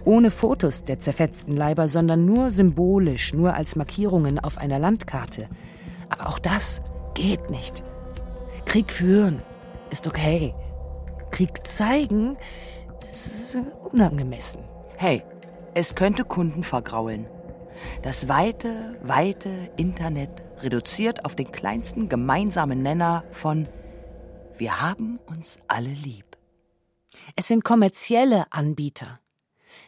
[0.05, 5.47] Ohne Fotos der zerfetzten Leiber, sondern nur symbolisch, nur als Markierungen auf einer Landkarte.
[6.09, 6.81] Aber auch das
[7.13, 7.83] geht nicht.
[8.65, 9.41] Krieg führen
[9.91, 10.53] ist okay.
[11.31, 12.37] Krieg zeigen
[13.09, 13.57] ist
[13.91, 14.72] unangemessen.
[15.05, 15.21] Hey,
[15.73, 17.27] es könnte Kunden vergraulen.
[18.03, 23.67] Das weite, weite Internet reduziert auf den kleinsten gemeinsamen Nenner von
[24.57, 26.37] Wir haben uns alle lieb.
[27.35, 29.19] Es sind kommerzielle Anbieter.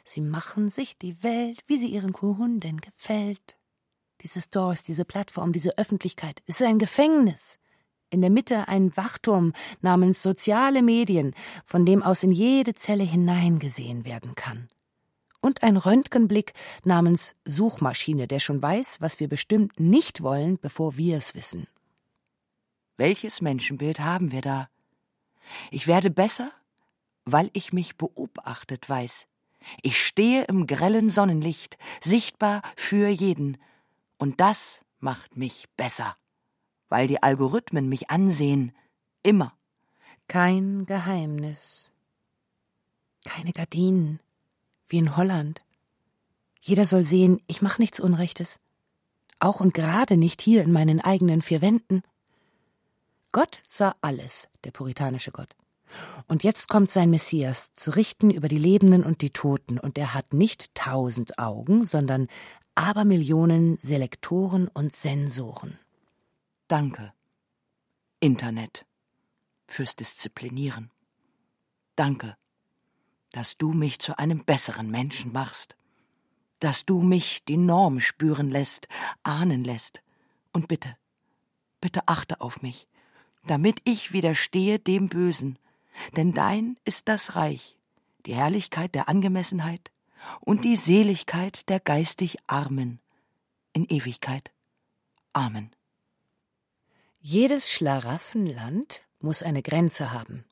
[0.04, 3.56] Sie machen sich die Welt, wie sie ihren Kunden gefällt.
[4.20, 7.58] Diese Stores, diese Plattform, diese Öffentlichkeit ist ein Gefängnis.
[8.10, 14.04] In der Mitte ein Wachturm namens soziale Medien, von dem aus in jede Zelle hineingesehen
[14.04, 14.68] werden kann
[15.46, 16.54] und ein Röntgenblick
[16.84, 21.68] namens Suchmaschine, der schon weiß, was wir bestimmt nicht wollen, bevor wir es wissen.
[22.98, 24.70] Welches Menschenbild haben wir da?
[25.70, 26.52] Ich werde besser,
[27.26, 29.28] weil ich mich beobachtet weiß.
[29.84, 33.58] Ich stehe im grellen Sonnenlicht, sichtbar für jeden,
[34.18, 36.16] und das macht mich besser,
[36.90, 38.74] weil die Algorithmen mich ansehen,
[39.22, 39.54] immer.
[40.28, 41.92] Kein Geheimnis,
[43.26, 44.20] keine Gardinen,
[44.88, 45.62] wie in Holland.
[46.62, 48.60] Jeder soll sehen, ich mache nichts Unrechtes.
[49.40, 52.02] Auch und gerade nicht hier in meinen eigenen vier Wänden.
[53.32, 55.56] Gott sah alles, der puritanische Gott.
[56.28, 60.14] Und jetzt kommt sein Messias, zu richten über die Lebenden und die Toten, und er
[60.14, 62.28] hat nicht tausend Augen, sondern
[62.76, 65.78] Abermillionen Selektoren und Sensoren.
[66.68, 67.14] Danke,
[68.20, 68.86] Internet,
[69.68, 70.92] fürs Disziplinieren.
[71.96, 72.36] Danke,
[73.36, 75.76] dass du mich zu einem besseren Menschen machst,
[76.60, 78.88] dass du mich die Norm spüren lässt,
[79.24, 80.02] ahnen lässt.
[80.54, 80.96] Und bitte,
[81.82, 82.88] bitte achte auf mich,
[83.46, 85.60] damit ich widerstehe dem Bösen,
[86.16, 87.78] denn dein ist das Reich,
[88.26, 89.92] die Herrlichkeit der Angemessenheit
[90.40, 93.02] und die Seligkeit der geistig Armen
[93.74, 94.54] in Ewigkeit.
[95.34, 95.76] Amen.
[97.20, 100.46] Jedes Schlaraffenland muss eine Grenze haben,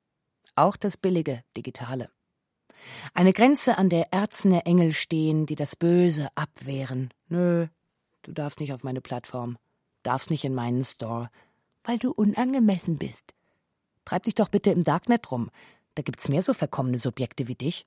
[0.56, 2.13] auch das billige Digitale.
[3.14, 7.14] Eine Grenze, an der ärzende Engel stehen, die das Böse abwehren.
[7.30, 7.68] Nö,
[8.24, 9.58] du darfst nicht auf meine Plattform,
[10.04, 11.30] darfst nicht in meinen Store,
[11.84, 13.34] weil du unangemessen bist.
[14.06, 15.50] Treib dich doch bitte im Darknet rum.
[15.96, 17.86] Da gibt's mehr so verkommene Subjekte wie dich.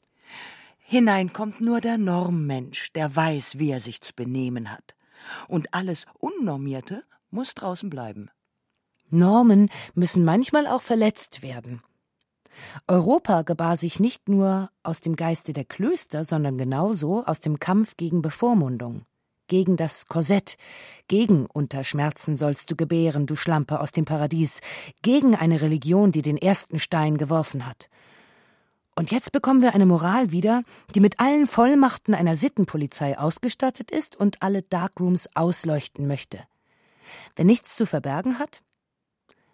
[0.79, 4.95] Hinein kommt nur der Normmensch, der weiß, wie er sich zu benehmen hat.
[5.49, 8.31] Und alles Unnormierte muss draußen bleiben.
[9.11, 11.83] Normen müssen manchmal auch verletzt werden.
[12.87, 17.97] Europa gebar sich nicht nur aus dem Geiste der Klöster, sondern genauso aus dem Kampf
[17.97, 19.05] gegen Bevormundung,
[19.49, 20.57] gegen das Korsett,
[21.09, 24.61] gegen Unterschmerzen sollst du gebären, du Schlampe aus dem Paradies,
[25.03, 27.89] gegen eine Religion, die den ersten Stein geworfen hat.
[28.99, 30.63] Und jetzt bekommen wir eine Moral wieder,
[30.95, 36.41] die mit allen Vollmachten einer Sittenpolizei ausgestattet ist und alle Darkrooms ausleuchten möchte.
[37.37, 38.63] Wer nichts zu verbergen hat,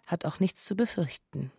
[0.05, 1.51] hat auch nichts zu befürchten.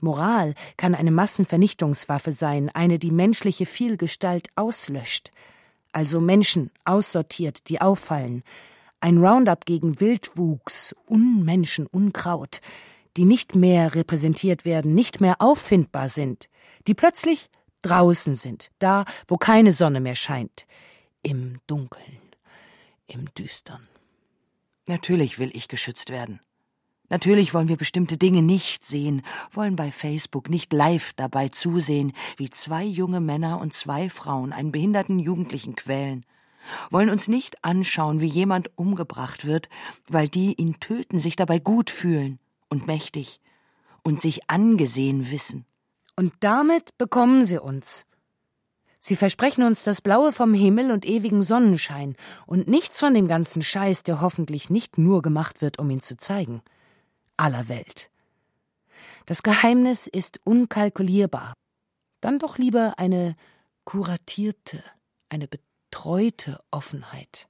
[0.00, 5.30] Moral kann eine Massenvernichtungswaffe sein, eine, die menschliche Vielgestalt auslöscht,
[5.92, 8.42] also Menschen aussortiert, die auffallen,
[9.00, 12.60] ein Roundup gegen Wildwuchs, Unmenschen, Unkraut,
[13.16, 16.48] die nicht mehr repräsentiert werden, nicht mehr auffindbar sind,
[16.86, 17.50] die plötzlich
[17.82, 20.66] draußen sind, da, wo keine Sonne mehr scheint,
[21.22, 22.18] im Dunkeln,
[23.06, 23.88] im Düstern.
[24.86, 26.40] Natürlich will ich geschützt werden.
[27.10, 32.50] Natürlich wollen wir bestimmte Dinge nicht sehen, wollen bei Facebook nicht live dabei zusehen, wie
[32.50, 36.24] zwei junge Männer und zwei Frauen einen behinderten Jugendlichen quälen,
[36.90, 39.68] wollen uns nicht anschauen, wie jemand umgebracht wird,
[40.08, 42.38] weil die ihn töten, sich dabei gut fühlen
[42.70, 43.40] und mächtig
[44.02, 45.66] und sich angesehen wissen.
[46.16, 48.06] Und damit bekommen sie uns.
[48.98, 53.60] Sie versprechen uns das Blaue vom Himmel und ewigen Sonnenschein und nichts von dem ganzen
[53.60, 56.62] Scheiß, der hoffentlich nicht nur gemacht wird, um ihn zu zeigen.
[57.36, 58.10] Aller Welt.
[59.26, 61.54] Das Geheimnis ist unkalkulierbar.
[62.20, 63.36] Dann doch lieber eine
[63.84, 64.82] kuratierte,
[65.28, 67.48] eine betreute Offenheit.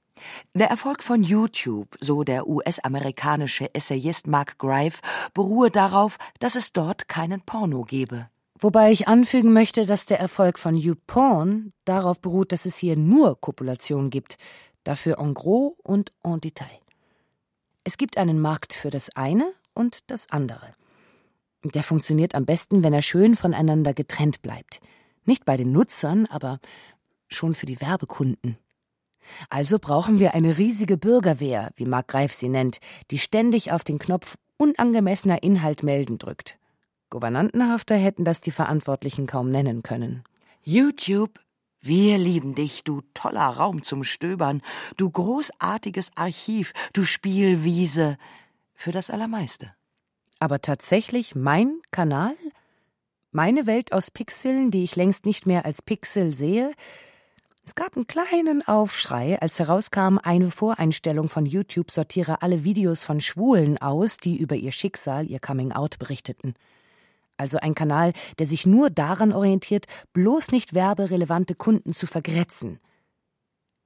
[0.53, 5.01] Der Erfolg von YouTube, so der US-amerikanische Essayist Mark Greif,
[5.33, 8.29] beruhe darauf, dass es dort keinen Porno gebe.
[8.57, 13.39] Wobei ich anfügen möchte, dass der Erfolg von YouPorn darauf beruht, dass es hier nur
[13.41, 14.37] Kopulation gibt,
[14.85, 16.79] dafür en gros und en Detail.
[17.83, 20.73] Es gibt einen Markt für das eine und das andere.
[21.63, 24.79] Der funktioniert am besten, wenn er schön voneinander getrennt bleibt.
[25.25, 26.59] Nicht bei den Nutzern, aber
[27.27, 28.57] schon für die Werbekunden.
[29.49, 32.79] Also brauchen wir eine riesige Bürgerwehr, wie Mark Greif sie nennt,
[33.11, 36.57] die ständig auf den Knopf unangemessener Inhalt melden drückt.
[37.09, 40.23] Gouvernantenhafter hätten das die Verantwortlichen kaum nennen können.
[40.63, 41.39] YouTube,
[41.81, 44.61] wir lieben dich, du toller Raum zum Stöbern,
[44.97, 48.17] du großartiges Archiv, du Spielwiese,
[48.75, 49.73] für das Allermeiste.
[50.39, 52.35] Aber tatsächlich mein Kanal?
[53.31, 56.71] Meine Welt aus Pixeln, die ich längst nicht mehr als Pixel sehe?
[57.65, 63.21] Es gab einen kleinen Aufschrei, als herauskam, eine Voreinstellung von YouTube sortiere alle Videos von
[63.21, 66.53] Schwulen aus, die über ihr Schicksal, ihr Coming Out berichteten
[67.37, 72.79] also ein Kanal, der sich nur daran orientiert, bloß nicht werberelevante Kunden zu vergrätzen.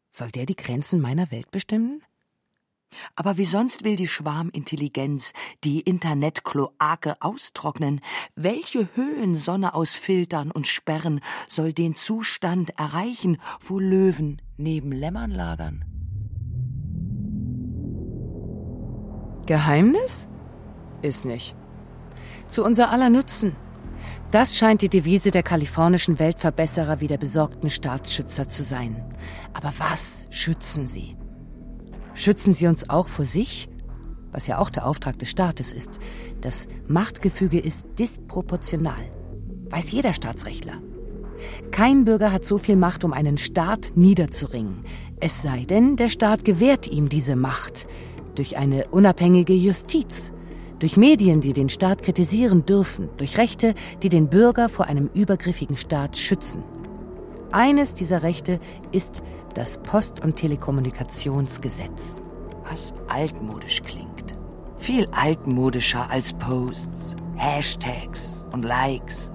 [0.09, 2.01] Soll der die Grenzen meiner Welt bestimmen?
[3.15, 8.01] Aber wie sonst will die Schwarmintelligenz die Internetkloake austrocknen?
[8.35, 15.85] Welche Höhen Sonne ausfiltern und sperren soll den Zustand erreichen, wo Löwen neben Lämmern lagern?
[19.45, 20.27] Geheimnis?
[21.01, 21.55] Ist nicht
[22.49, 23.55] zu unser aller Nutzen.
[24.31, 29.03] Das scheint die Devise der kalifornischen Weltverbesserer wie der besorgten Staatsschützer zu sein.
[29.53, 31.15] Aber was schützen sie?
[32.19, 33.69] Schützen sie uns auch vor sich?
[34.33, 35.99] Was ja auch der Auftrag des Staates ist.
[36.41, 38.99] Das Machtgefüge ist disproportional.
[39.69, 40.73] Weiß jeder Staatsrechtler.
[41.71, 44.83] Kein Bürger hat so viel Macht, um einen Staat niederzuringen.
[45.21, 47.87] Es sei denn, der Staat gewährt ihm diese Macht
[48.35, 50.33] durch eine unabhängige Justiz
[50.79, 55.77] durch Medien, die den Staat kritisieren dürfen, durch Rechte, die den Bürger vor einem übergriffigen
[55.77, 56.63] Staat schützen.
[57.51, 58.59] Eines dieser Rechte
[58.91, 62.21] ist das Post- und Telekommunikationsgesetz.
[62.69, 64.35] Was altmodisch klingt.
[64.77, 69.29] Viel altmodischer als Posts, Hashtags und Likes.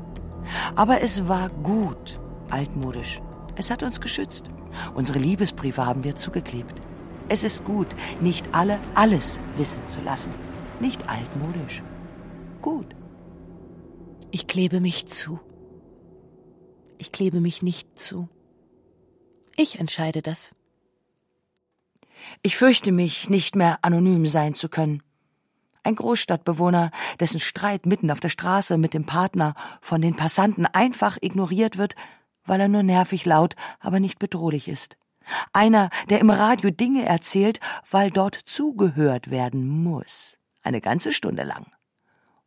[0.76, 3.20] Aber es war gut altmodisch.
[3.56, 4.50] Es hat uns geschützt.
[4.94, 6.80] Unsere Liebesbriefe haben wir zugeklebt.
[7.28, 7.88] Es ist gut,
[8.20, 10.32] nicht alle alles wissen zu lassen.
[10.80, 11.82] Nicht altmodisch.
[12.60, 12.94] Gut.
[14.30, 15.38] Ich klebe mich zu.
[16.98, 18.28] Ich klebe mich nicht zu.
[19.56, 20.52] Ich entscheide das.
[22.42, 25.02] Ich fürchte mich, nicht mehr anonym sein zu können.
[25.82, 26.90] Ein Großstadtbewohner,
[27.20, 31.94] dessen Streit mitten auf der Straße mit dem Partner von den Passanten einfach ignoriert wird,
[32.46, 34.96] weil er nur nervig laut, aber nicht bedrohlich ist.
[35.52, 40.36] Einer, der im Radio Dinge erzählt, weil dort zugehört werden muss.
[40.62, 41.70] Eine ganze Stunde lang.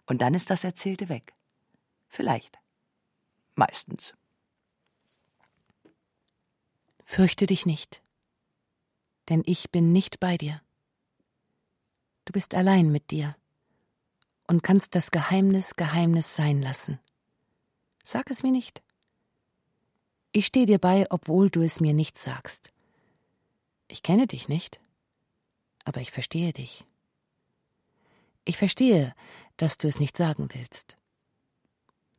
[0.05, 1.33] Und dann ist das Erzählte weg.
[2.07, 2.59] Vielleicht.
[3.55, 4.13] Meistens.
[7.09, 8.03] Fürchte dich nicht,
[9.29, 10.61] denn ich bin nicht bei dir.
[12.25, 13.37] Du bist allein mit dir
[14.47, 16.99] und kannst das Geheimnis Geheimnis sein lassen.
[18.03, 18.83] Sag es mir nicht.
[20.33, 22.73] Ich stehe dir bei, obwohl du es mir nicht sagst.
[23.87, 24.81] Ich kenne dich nicht,
[25.85, 26.85] aber ich verstehe dich.
[28.43, 29.15] Ich verstehe,
[29.55, 30.97] dass du es nicht sagen willst.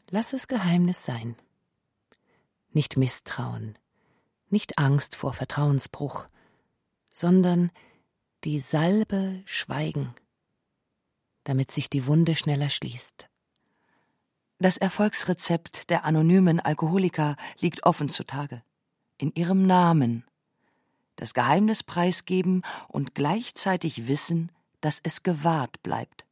[0.08, 1.36] Lass es Geheimnis sein.
[2.70, 3.78] Nicht Misstrauen,
[4.50, 6.28] nicht Angst vor Vertrauensbruch,
[7.10, 7.70] sondern
[8.44, 10.14] die Salbe Schweigen,
[11.44, 13.28] damit sich die Wunde schneller schließt.
[14.60, 18.62] Das Erfolgsrezept der anonymen Alkoholiker liegt offen zutage.
[19.16, 20.24] In ihrem Namen.
[21.14, 26.24] Das Geheimnis preisgeben und gleichzeitig wissen, dass es gewahrt bleibt.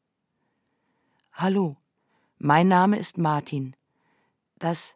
[1.33, 1.77] Hallo,
[2.39, 3.77] mein Name ist Martin.
[4.59, 4.96] Das,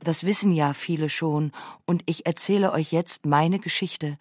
[0.00, 1.52] das wissen ja viele schon,
[1.86, 4.18] und ich erzähle euch jetzt meine Geschichte,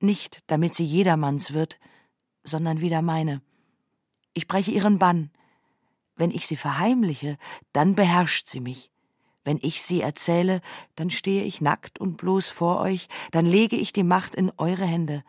[0.00, 1.78] nicht damit sie jedermanns wird,
[2.44, 3.40] sondern wieder meine.
[4.34, 5.30] Ich breche ihren Bann.
[6.16, 7.38] Wenn ich sie verheimliche,
[7.72, 8.90] dann beherrscht sie mich.
[9.44, 10.60] Wenn ich sie erzähle,
[10.94, 14.84] dann stehe ich nackt und bloß vor euch, dann lege ich die Macht in eure
[14.84, 15.24] Hände,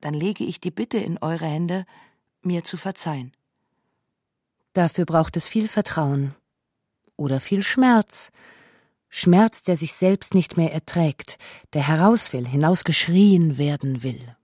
[0.00, 1.86] dann lege ich die Bitte in eure Hände,
[2.42, 3.32] mir zu verzeihen.
[4.72, 6.34] Dafür braucht es viel Vertrauen
[7.16, 8.30] oder viel Schmerz,
[9.08, 11.38] Schmerz, der sich selbst nicht mehr erträgt,
[11.72, 14.36] der heraus will, hinausgeschrien werden will.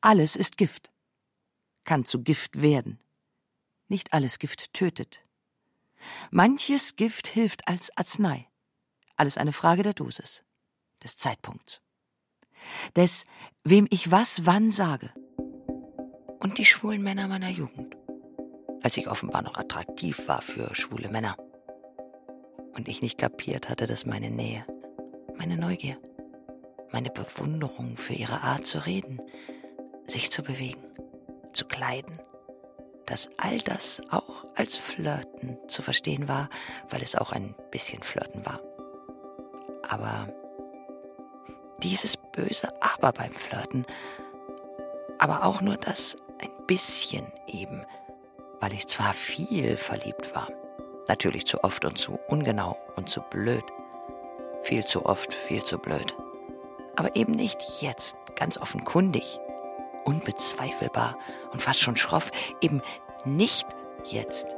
[0.00, 0.90] Alles ist Gift,
[1.84, 2.98] kann zu Gift werden.
[3.88, 5.20] Nicht alles Gift tötet.
[6.30, 8.48] Manches Gift hilft als Arznei.
[9.16, 10.44] Alles eine Frage der Dosis,
[11.02, 11.80] des Zeitpunkts.
[12.96, 13.24] Des,
[13.62, 15.12] wem ich was wann sage.
[16.40, 17.94] Und die schwulen Männer meiner Jugend.
[18.82, 21.36] Als ich offenbar noch attraktiv war für schwule Männer
[22.74, 24.64] und ich nicht kapiert hatte, dass meine Nähe,
[25.36, 25.96] meine Neugier,
[26.92, 29.20] meine Bewunderung für ihre Art zu reden,
[30.06, 30.84] sich zu bewegen,
[31.52, 32.20] zu kleiden,
[33.06, 36.48] dass all das auch als Flirten zu verstehen war,
[36.88, 38.60] weil es auch ein bisschen Flirten war.
[39.88, 40.32] Aber
[41.82, 43.84] dieses böse Aber beim Flirten,
[45.18, 47.84] aber auch nur das ein bisschen eben,
[48.60, 50.48] weil ich zwar viel verliebt war,
[51.08, 53.64] Natürlich zu oft und zu ungenau und zu blöd.
[54.62, 56.14] Viel zu oft, viel zu blöd.
[56.96, 59.38] Aber eben nicht jetzt, ganz offenkundig,
[60.04, 61.18] unbezweifelbar
[61.52, 62.30] und fast schon schroff,
[62.60, 62.80] eben
[63.24, 63.66] nicht
[64.04, 64.56] jetzt.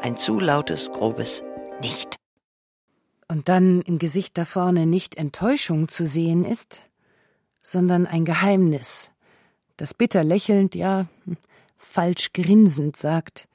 [0.00, 1.44] Ein zu lautes, grobes
[1.80, 2.16] Nicht.
[3.28, 6.80] Und dann im Gesicht da vorne nicht Enttäuschung zu sehen ist,
[7.62, 9.10] sondern ein Geheimnis,
[9.76, 11.06] das bitter lächelnd, ja,
[11.76, 13.48] falsch grinsend sagt,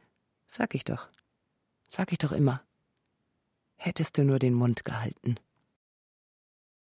[0.48, 1.10] sag ich doch.
[1.90, 2.64] Sag ich doch immer.
[3.76, 5.40] Hättest du nur den Mund gehalten.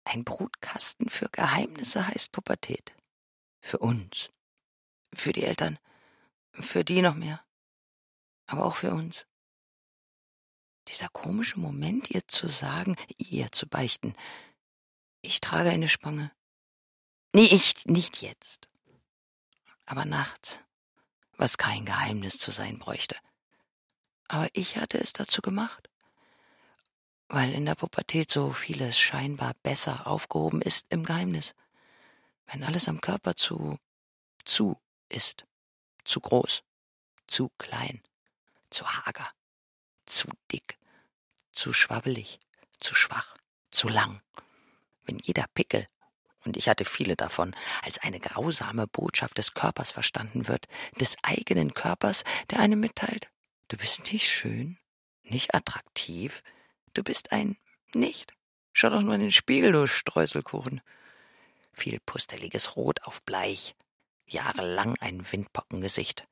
[0.03, 2.93] Ein Brutkasten für Geheimnisse heißt Pubertät.
[3.59, 4.29] Für uns.
[5.13, 5.79] Für die Eltern.
[6.53, 7.43] Für die noch mehr.
[8.45, 9.25] Aber auch für uns.
[10.87, 14.15] Dieser komische Moment, ihr zu sagen, ihr zu beichten.
[15.21, 16.31] Ich trage eine Spange.
[17.33, 18.69] Nee, ich, nicht jetzt.
[19.85, 20.61] Aber nachts,
[21.33, 23.17] was kein Geheimnis zu sein bräuchte.
[24.27, 25.89] Aber ich hatte es dazu gemacht.
[27.29, 31.55] Weil in der Pubertät so vieles scheinbar besser aufgehoben ist im Geheimnis.
[32.45, 33.77] Wenn alles am Körper zu,
[34.45, 34.77] zu
[35.09, 35.45] ist.
[36.05, 36.63] Zu groß,
[37.27, 38.01] zu klein,
[38.69, 39.29] zu hager,
[40.05, 40.77] zu dick,
[41.51, 42.39] zu schwabbelig,
[42.79, 43.35] zu schwach,
[43.71, 44.21] zu lang.
[45.03, 45.87] Wenn jeder Pickel,
[46.45, 50.67] und ich hatte viele davon, als eine grausame Botschaft des Körpers verstanden wird,
[50.97, 53.29] des eigenen Körpers, der einem mitteilt,
[53.69, 54.77] Du bist nicht schön,
[55.23, 56.41] nicht attraktiv,
[56.93, 57.57] du bist ein
[57.93, 58.33] Nicht.
[58.71, 60.81] Schau doch nur in den Spiegel, du Streuselkuchen.
[61.73, 63.75] Viel pusteliges Rot auf Bleich,
[64.25, 66.27] jahrelang ein Windpockengesicht.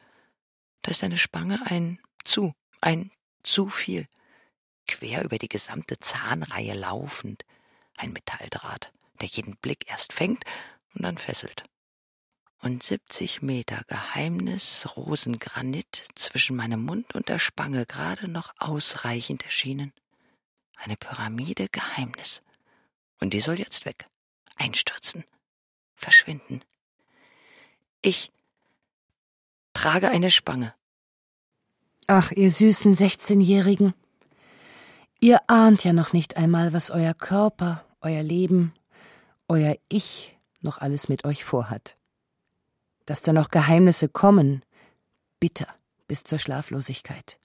[0.81, 3.11] Da ist eine Spange ein Zu, ein
[3.43, 4.07] zu viel,
[4.87, 7.45] quer über die gesamte Zahnreihe laufend,
[7.97, 10.43] ein Metalldraht, der jeden Blick erst fängt
[10.93, 11.65] und dann fesselt
[12.61, 19.93] und 70 Meter Geheimnis Rosengranit zwischen meinem Mund und der Spange gerade noch ausreichend erschienen.
[20.75, 22.41] Eine Pyramide Geheimnis.
[23.19, 24.07] Und die soll jetzt weg,
[24.55, 25.23] einstürzen,
[25.95, 26.61] verschwinden.
[28.01, 28.31] Ich
[29.73, 30.73] trage eine Spange.
[32.07, 33.93] Ach, ihr süßen Sechzehnjährigen.
[35.19, 38.73] Ihr ahnt ja noch nicht einmal, was euer Körper, euer Leben,
[39.47, 41.95] euer Ich noch alles mit euch vorhat
[43.05, 44.63] dass da noch Geheimnisse kommen,
[45.39, 45.67] bitter
[46.07, 47.39] bis zur Schlaflosigkeit,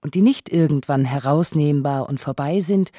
[0.00, 2.92] und die nicht irgendwann herausnehmbar und vorbei sind,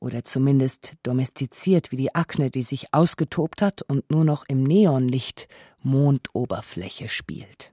[0.00, 5.48] oder zumindest domestiziert wie die Akne, die sich ausgetobt hat und nur noch im Neonlicht
[5.80, 7.72] Mondoberfläche spielt.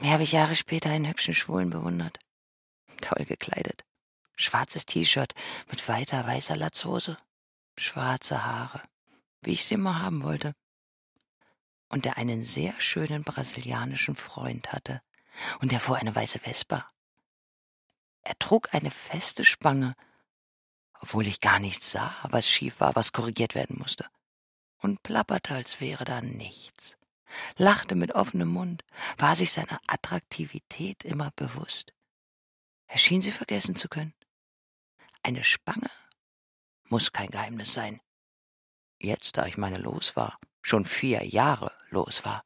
[0.00, 2.18] Mir habe ich Jahre später einen hübschen Schwulen bewundert.
[3.00, 3.84] Toll gekleidet.
[4.34, 5.34] Schwarzes T-Shirt
[5.70, 7.16] mit weiter weißer Latzhose.
[7.76, 8.80] Schwarze Haare.
[9.42, 10.54] Wie ich sie immer haben wollte
[11.90, 15.02] und der einen sehr schönen brasilianischen Freund hatte,
[15.60, 16.90] und er fuhr eine weiße Vespa.
[18.22, 19.94] Er trug eine feste Spange,
[21.00, 24.06] obwohl ich gar nichts sah, was schief war, was korrigiert werden musste.
[24.78, 26.96] Und plapperte, als wäre da nichts.
[27.56, 28.84] Lachte mit offenem Mund,
[29.16, 31.92] war sich seiner Attraktivität immer bewusst.
[32.86, 34.14] Er schien sie vergessen zu können.
[35.22, 35.90] Eine Spange
[36.84, 38.00] muss kein Geheimnis sein.
[38.98, 42.44] Jetzt, da ich meine los war, schon vier Jahre los war,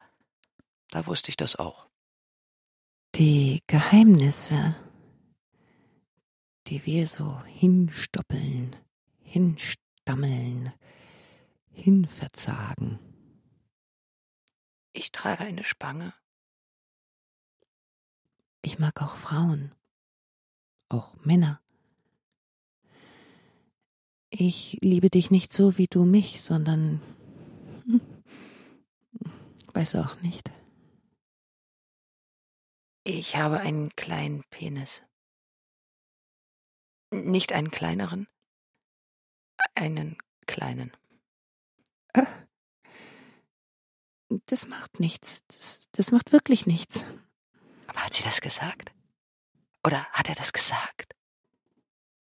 [0.91, 1.89] da wusste ich das auch.
[3.15, 4.75] Die Geheimnisse,
[6.67, 8.77] die wir so hinstoppeln,
[9.23, 10.73] hinstammeln,
[11.71, 12.99] hinverzagen.
[14.93, 16.15] Ich trage eine Spange.
[18.63, 19.75] Ich mag auch Frauen,
[20.89, 21.61] auch Männer.
[24.31, 27.01] Ich liebe dich nicht so wie du mich, sondern
[29.75, 30.51] weiß auch nicht.
[33.05, 35.03] Ich habe einen kleinen Penis.
[37.13, 38.27] Nicht einen kleineren,
[39.75, 40.17] einen
[40.47, 40.93] kleinen.
[44.47, 45.45] Das macht nichts.
[45.47, 47.05] Das, das macht wirklich nichts.
[47.87, 48.93] Aber hat sie das gesagt?
[49.85, 51.15] Oder hat er das gesagt?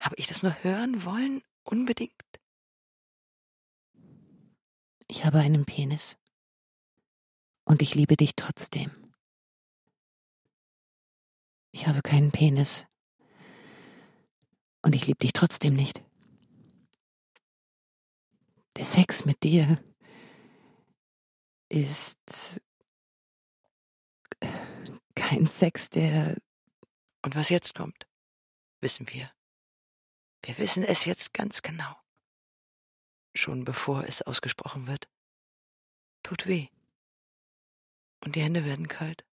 [0.02, 2.12] Habe ich das nur hören wollen Unbedingt.
[5.08, 6.18] Ich habe einen Penis.
[7.72, 8.92] Und ich liebe dich trotzdem.
[11.72, 12.86] Ich habe keinen Penis.
[14.82, 16.04] Und ich liebe dich trotzdem nicht.
[18.76, 19.82] Der Sex mit dir
[21.70, 22.62] ist
[25.16, 26.36] kein Sex, der.
[27.22, 28.06] Und was jetzt kommt,
[28.82, 29.32] wissen wir.
[30.44, 31.96] Wir wissen es jetzt ganz genau.
[33.34, 35.10] Schon bevor es ausgesprochen wird.
[36.22, 36.68] Tut weh.
[38.24, 39.26] Und die Hände werden kalt.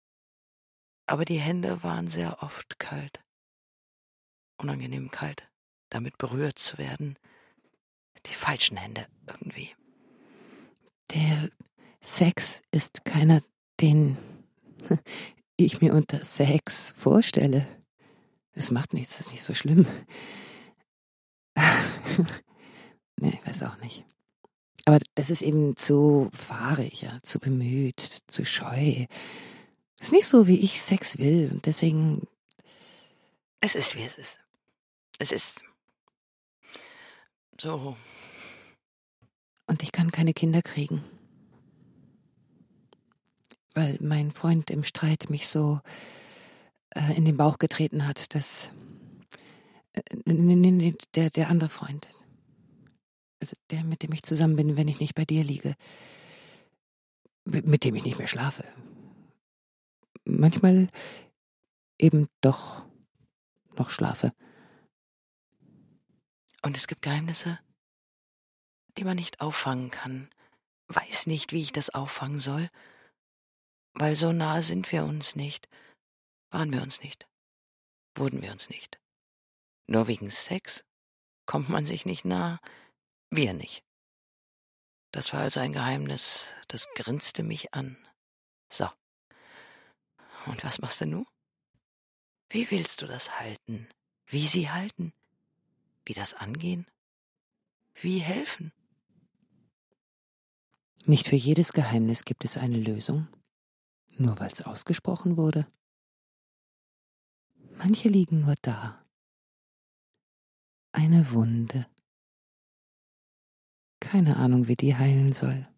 [1.07, 3.21] Aber die Hände waren sehr oft kalt.
[4.59, 5.49] Unangenehm kalt,
[5.91, 7.19] damit berührt zu werden.
[8.27, 9.75] Die falschen Hände irgendwie.
[11.13, 11.49] Der
[12.01, 13.41] Sex ist keiner,
[13.81, 14.19] den
[15.57, 17.67] ich mir unter Sex vorstelle.
[18.53, 19.87] Es macht nichts, es ist nicht so schlimm.
[23.21, 24.05] nee, ich weiß auch nicht.
[24.89, 29.05] Aber das ist eben zu fahrig, ja, zu bemüht, zu scheu.
[29.99, 31.51] Das ist nicht so, wie ich Sex will.
[31.53, 32.27] Und deswegen.
[33.61, 34.41] Es ist, wie es ist.
[35.19, 35.63] Es ist.
[37.61, 37.99] So.
[39.67, 41.05] Und ich kann keine Kinder kriegen.
[43.75, 45.83] Weil mein Freund im Streit mich so
[46.95, 48.71] äh, in den Bauch getreten hat, dass
[50.25, 52.09] Nee, nee, nee, der, der andere Freund.
[53.41, 55.75] Also der, mit dem ich zusammen bin, wenn ich nicht bei dir liege.
[57.45, 58.65] Mit dem ich nicht mehr schlafe.
[60.25, 60.89] Manchmal
[61.99, 62.87] eben doch
[63.77, 64.33] noch schlafe.
[66.63, 67.59] Und es gibt Geheimnisse,
[68.97, 70.29] die man nicht auffangen kann.
[70.89, 72.69] Weiß nicht, wie ich das auffangen soll.
[73.95, 75.69] Weil so nah sind wir uns nicht.
[76.51, 77.27] Waren wir uns nicht.
[78.15, 79.01] Wurden wir uns nicht.
[79.87, 80.85] Nur wegen Sex
[81.47, 82.61] kommt man sich nicht nah,
[83.31, 83.85] wir nicht.
[85.11, 87.97] Das war also ein Geheimnis, das grinste mich an.
[88.71, 88.89] So.
[90.47, 91.27] Und was machst du nun?
[92.51, 93.89] Wie willst du das halten?
[94.27, 95.13] Wie sie halten?
[96.05, 96.87] Wie das angehen?
[97.95, 98.73] Wie helfen?
[101.05, 103.29] Nicht für jedes Geheimnis gibt es eine Lösung,
[104.17, 105.67] nur weil es ausgesprochen wurde.
[107.77, 109.05] Manche liegen nur da,
[110.93, 111.87] eine Wunde.
[114.01, 115.69] Keine Ahnung, wie die heilen soll.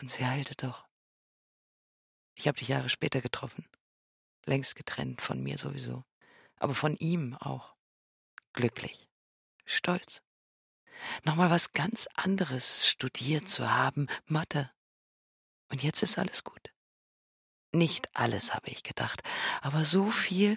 [0.00, 0.86] Und sie heilte doch.
[2.34, 3.66] Ich habe dich Jahre später getroffen.
[4.46, 6.04] Längst getrennt von mir sowieso.
[6.56, 7.76] Aber von ihm auch.
[8.52, 9.08] Glücklich.
[9.64, 10.22] Stolz.
[11.24, 14.08] Nochmal was ganz anderes studiert zu haben.
[14.26, 14.70] Mathe.
[15.68, 16.72] Und jetzt ist alles gut.
[17.72, 19.22] Nicht alles, habe ich gedacht,
[19.60, 20.56] aber so viel,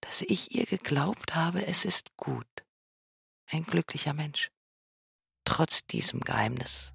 [0.00, 2.46] dass ich ihr geglaubt habe, es ist gut.
[3.46, 4.50] Ein glücklicher Mensch.
[5.44, 6.92] Trotz diesem Geheimnis.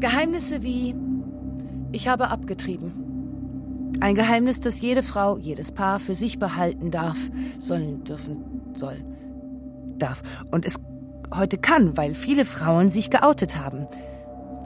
[0.00, 0.94] Geheimnisse wie
[1.90, 3.92] ich habe abgetrieben.
[4.00, 7.18] Ein Geheimnis, das jede Frau, jedes Paar für sich behalten darf,
[7.58, 9.04] sollen, dürfen, soll,
[9.98, 10.22] darf.
[10.50, 10.78] Und es
[11.34, 13.88] heute kann, weil viele Frauen sich geoutet haben.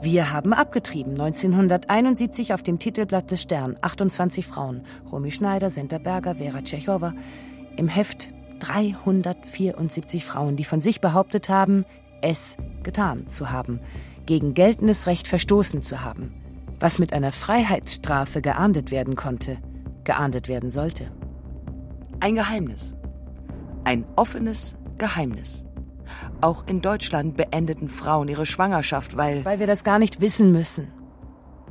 [0.03, 1.13] Wir haben abgetrieben.
[1.13, 3.77] 1971 auf dem Titelblatt des Stern.
[3.79, 4.81] 28 Frauen.
[5.09, 7.13] Romy Schneider, Senta Berger, Vera Tschechowa.
[7.77, 8.29] Im Heft
[8.59, 11.85] 374 Frauen, die von sich behauptet haben,
[12.21, 13.79] es getan zu haben,
[14.25, 16.33] gegen geltendes Recht verstoßen zu haben,
[16.81, 19.57] was mit einer Freiheitsstrafe geahndet werden konnte,
[20.03, 21.11] geahndet werden sollte.
[22.19, 22.93] Ein Geheimnis.
[23.85, 25.63] Ein offenes Geheimnis.
[26.41, 29.43] Auch in Deutschland beendeten Frauen ihre Schwangerschaft, weil.
[29.45, 30.91] Weil wir das gar nicht wissen müssen.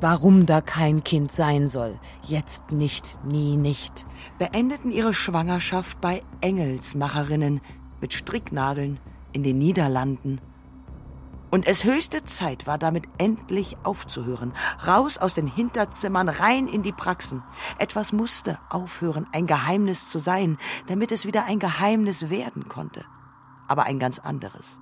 [0.00, 1.98] Warum da kein Kind sein soll.
[2.22, 4.04] Jetzt nicht, nie nicht.
[4.38, 7.60] Beendeten ihre Schwangerschaft bei Engelsmacherinnen
[8.00, 8.98] mit Stricknadeln
[9.32, 10.40] in den Niederlanden.
[11.52, 14.54] Und es höchste Zeit war damit endlich aufzuhören.
[14.86, 17.42] Raus aus den Hinterzimmern, rein in die Praxen.
[17.78, 20.58] Etwas musste aufhören, ein Geheimnis zu sein,
[20.88, 23.04] damit es wieder ein Geheimnis werden konnte
[23.72, 24.78] aber ein ganz anderes.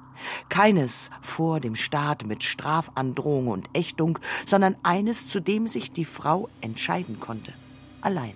[0.48, 6.48] Keines vor dem Staat mit Strafandrohung und Ächtung, sondern eines, zu dem sich die Frau
[6.60, 7.52] entscheiden konnte.
[8.00, 8.34] Allein,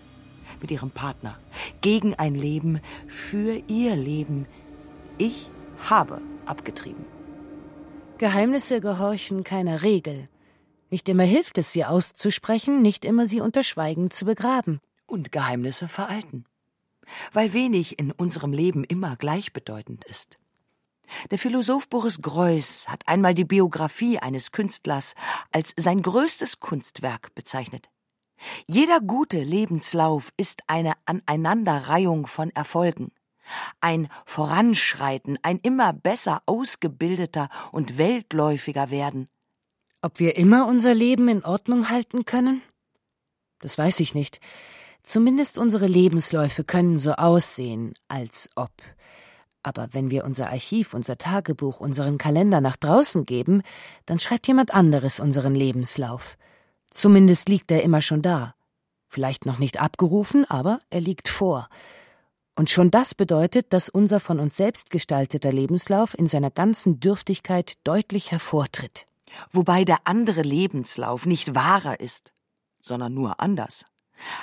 [0.61, 1.37] mit ihrem Partner,
[1.81, 4.47] gegen ein Leben, für ihr Leben.
[5.19, 5.51] Ich
[5.89, 7.05] habe abgetrieben.
[8.19, 10.29] Geheimnisse gehorchen keiner Regel.
[10.89, 14.81] Nicht immer hilft es, sie auszusprechen, nicht immer sie unter Schweigen zu begraben.
[15.07, 16.45] Und Geheimnisse veralten.
[17.33, 20.39] Weil wenig in unserem Leben immer gleichbedeutend ist.
[21.31, 25.15] Der Philosoph Boris Greuß hat einmal die Biografie eines Künstlers
[25.53, 27.89] als sein größtes Kunstwerk bezeichnet.
[28.67, 33.13] Jeder gute Lebenslauf ist eine Aneinanderreihung von Erfolgen,
[33.81, 39.29] ein Voranschreiten, ein immer besser ausgebildeter und weltläufiger werden.
[40.03, 42.63] Ob wir immer unser Leben in Ordnung halten können?
[43.61, 44.41] Das weiß ich nicht.
[45.03, 48.73] Zumindest unsere Lebensläufe können so aussehen, als ob.
[49.65, 53.63] Aber wenn wir unser Archiv, unser Tagebuch, unseren Kalender nach draußen geben,
[54.07, 56.37] dann schreibt jemand anderes unseren Lebenslauf.
[56.91, 58.55] Zumindest liegt er immer schon da.
[59.09, 61.69] Vielleicht noch nicht abgerufen, aber er liegt vor.
[62.57, 67.75] Und schon das bedeutet, dass unser von uns selbst gestalteter Lebenslauf in seiner ganzen Dürftigkeit
[67.85, 69.07] deutlich hervortritt.
[69.51, 72.33] Wobei der andere Lebenslauf nicht wahrer ist,
[72.81, 73.87] sondern nur anders.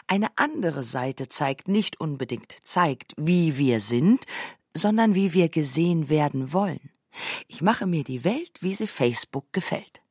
[0.07, 4.25] Eine andere Seite zeigt nicht unbedingt, zeigt, wie wir sind,
[4.75, 6.91] sondern wie wir gesehen werden wollen.
[7.47, 10.01] Ich mache mir die Welt, wie sie Facebook gefällt.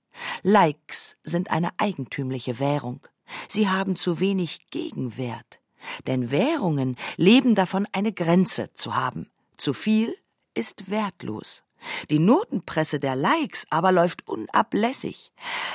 [0.42, 3.00] Likes sind eine eigentümliche Währung.
[3.48, 5.60] Sie haben zu wenig Gegenwert.
[6.06, 9.30] Denn Währungen leben davon, eine Grenze zu haben.
[9.56, 10.14] Zu viel
[10.54, 11.62] ist wertlos.
[12.10, 15.32] Die Notenpresse der Likes aber läuft unablässig,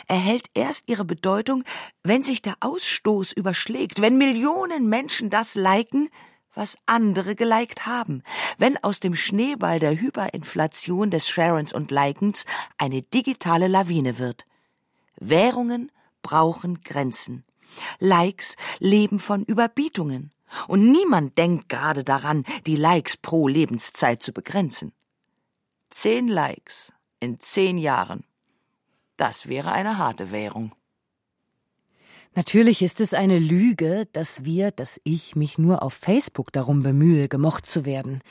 [0.07, 1.63] erhält erst ihre Bedeutung,
[2.03, 6.09] wenn sich der Ausstoß überschlägt, wenn Millionen Menschen das liken,
[6.55, 8.23] was andere geliked haben,
[8.57, 12.45] wenn aus dem Schneeball der Hyperinflation des Sharons und Likens
[12.77, 14.45] eine digitale Lawine wird.
[15.17, 15.91] Währungen
[16.21, 17.45] brauchen Grenzen.
[17.99, 20.31] Likes leben von Überbietungen.
[20.67, 24.93] Und niemand denkt gerade daran, die Likes pro Lebenszeit zu begrenzen.
[25.89, 28.23] Zehn Likes in zehn Jahren.
[29.17, 30.73] Das wäre eine harte Währung.
[32.35, 37.29] Natürlich ist es eine Lüge, dass wir, dass ich mich nur auf Facebook darum bemühe,
[37.29, 38.21] gemocht zu werden.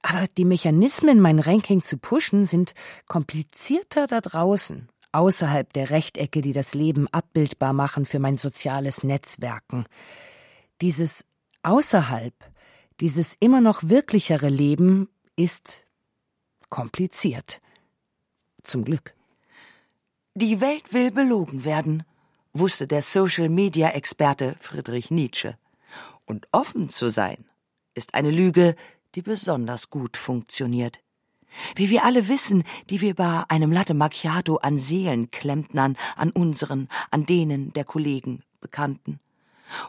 [0.00, 2.72] Aber die Mechanismen, mein Ranking zu pushen, sind
[3.06, 9.84] komplizierter da draußen, außerhalb der Rechtecke, die das Leben abbildbar machen für mein soziales Netzwerken.
[10.80, 11.26] Dieses
[11.62, 12.32] außerhalb,
[13.00, 15.84] dieses immer noch wirklichere Leben ist
[16.70, 17.60] kompliziert.
[18.62, 19.14] Zum Glück.
[20.34, 22.04] Die Welt will belogen werden,
[22.52, 25.56] wusste der Social-Media-Experte Friedrich Nietzsche.
[26.26, 27.44] Und offen zu sein
[27.94, 28.76] ist eine Lüge,
[29.14, 31.00] die besonders gut funktioniert.
[31.74, 37.26] Wie wir alle wissen, die wir bei einem Latte Macchiato an Seelenklempnern, an unseren, an
[37.26, 39.20] denen der Kollegen, Bekannten.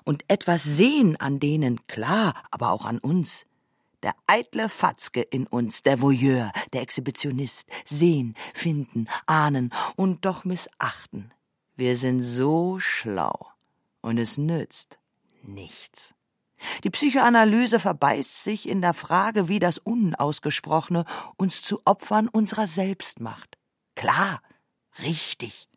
[0.03, 3.45] Und etwas sehen an denen, klar, aber auch an uns.
[4.03, 11.33] Der eitle Fatzke in uns, der Voyeur, der Exhibitionist, sehen, finden, ahnen und doch missachten.
[11.79, 13.53] Wir sind so schlau
[14.01, 14.99] und es nützt
[15.43, 16.13] nichts.
[16.83, 21.05] Die Psychoanalyse verbeißt sich in der Frage, wie das Unausgesprochene
[21.37, 23.57] uns zu Opfern unserer selbst macht.
[23.95, 24.41] Klar,
[25.01, 25.69] richtig.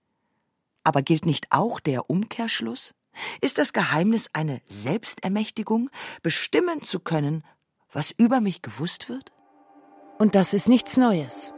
[0.82, 2.94] Aber gilt nicht auch der Umkehrschluss?
[3.40, 5.88] Ist das Geheimnis eine Selbstermächtigung,
[6.20, 7.44] bestimmen zu können,
[7.92, 9.30] was über mich gewusst wird?
[10.18, 11.52] Und das ist nichts Neues.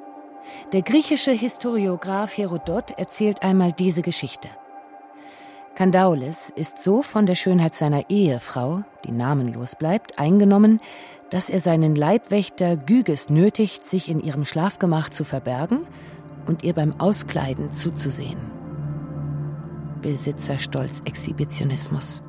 [0.72, 4.48] Der griechische Historiograph Herodot erzählt einmal diese Geschichte.
[5.74, 10.80] Kandaules ist so von der Schönheit seiner Ehefrau, die namenlos bleibt, eingenommen,
[11.30, 15.86] dass er seinen Leibwächter Gyges nötigt, sich in ihrem Schlafgemach zu verbergen
[16.46, 18.38] und ihr beim Auskleiden zuzusehen.
[20.00, 22.22] Besitzerstolz Exhibitionismus.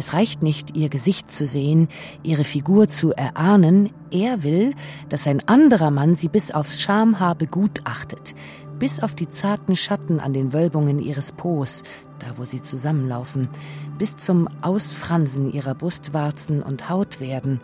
[0.00, 1.88] Es reicht nicht, ihr Gesicht zu sehen,
[2.22, 3.90] ihre Figur zu erahnen.
[4.10, 4.72] Er will,
[5.10, 8.34] dass ein anderer Mann sie bis aufs Schamhaar begutachtet,
[8.78, 11.82] bis auf die zarten Schatten an den Wölbungen ihres Po's,
[12.18, 13.50] da wo sie zusammenlaufen,
[13.98, 17.60] bis zum Ausfransen ihrer Brustwarzen und Haut werden,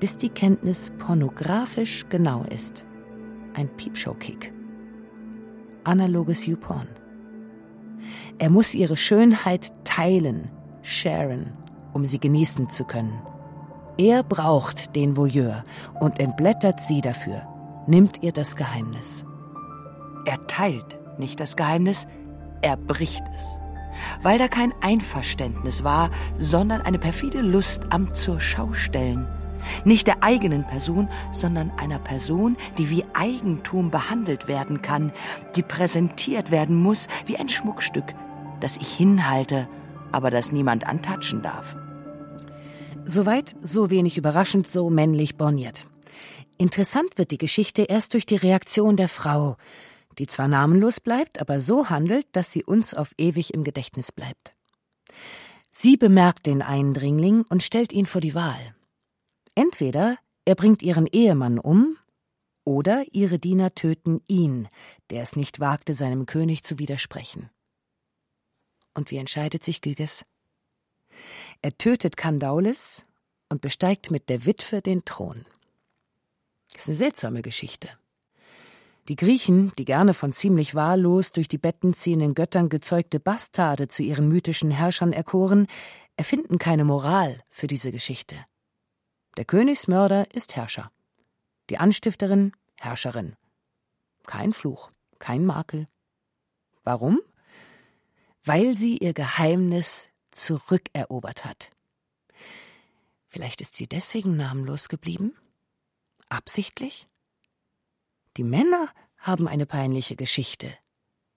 [0.00, 2.86] bis die Kenntnis pornografisch genau ist.
[3.52, 4.54] Ein Piepshow-Kick.
[5.84, 6.88] Analoges YouPorn.
[8.38, 10.48] Er muss ihre Schönheit teilen,
[10.80, 11.57] sharen,
[11.92, 13.20] um sie genießen zu können.
[13.96, 15.64] Er braucht den Voyeur
[15.98, 17.42] und entblättert sie dafür,
[17.86, 19.24] nimmt ihr das Geheimnis.
[20.24, 22.06] Er teilt nicht das Geheimnis,
[22.62, 23.58] er bricht es.
[24.22, 29.26] Weil da kein Einverständnis war, sondern eine perfide Lust am Zur Schaustellen.
[29.84, 35.12] Nicht der eigenen Person, sondern einer Person, die wie Eigentum behandelt werden kann,
[35.56, 38.14] die präsentiert werden muss wie ein Schmuckstück,
[38.60, 39.68] das ich hinhalte
[40.12, 41.76] aber das niemand antatschen darf.
[43.04, 45.86] Soweit, so wenig überraschend, so männlich borniert.
[46.58, 49.56] Interessant wird die Geschichte erst durch die Reaktion der Frau,
[50.18, 54.54] die zwar namenlos bleibt, aber so handelt, dass sie uns auf ewig im Gedächtnis bleibt.
[55.70, 58.74] Sie bemerkt den Eindringling und stellt ihn vor die Wahl.
[59.54, 61.96] Entweder er bringt ihren Ehemann um,
[62.64, 64.68] oder ihre Diener töten ihn,
[65.10, 67.48] der es nicht wagte, seinem König zu widersprechen.
[68.98, 70.26] Und wie entscheidet sich Gyges?
[71.62, 73.04] Er tötet Kandaulis
[73.48, 75.46] und besteigt mit der Witwe den Thron.
[76.72, 77.90] Das ist eine seltsame Geschichte.
[79.06, 84.02] Die Griechen, die gerne von ziemlich wahllos durch die Betten ziehenden Göttern gezeugte Bastarde zu
[84.02, 85.68] ihren mythischen Herrschern erkoren,
[86.16, 88.34] erfinden keine Moral für diese Geschichte.
[89.36, 90.90] Der Königsmörder ist Herrscher,
[91.70, 93.36] die Anstifterin Herrscherin.
[94.26, 94.90] Kein Fluch,
[95.20, 95.86] kein Makel.
[96.82, 97.20] Warum?
[98.48, 101.70] Weil sie ihr Geheimnis zurückerobert hat.
[103.26, 105.36] Vielleicht ist sie deswegen namenlos geblieben?
[106.30, 107.06] Absichtlich?
[108.38, 108.88] Die Männer
[109.18, 110.72] haben eine peinliche Geschichte,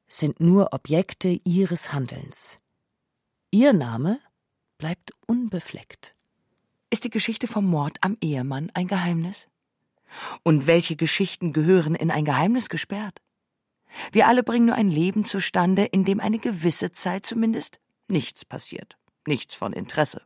[0.08, 2.60] sind nur Objekte ihres Handelns.
[3.50, 4.22] Ihr Name
[4.78, 6.16] bleibt unbefleckt.
[6.90, 9.50] Ist die Geschichte vom Mord am Ehemann ein Geheimnis?
[10.44, 13.22] Und welche Geschichten gehören in ein Geheimnis gesperrt?
[14.12, 18.98] Wir alle bringen nur ein Leben zustande, in dem eine gewisse Zeit zumindest nichts passiert,
[19.26, 20.22] nichts von Interesse.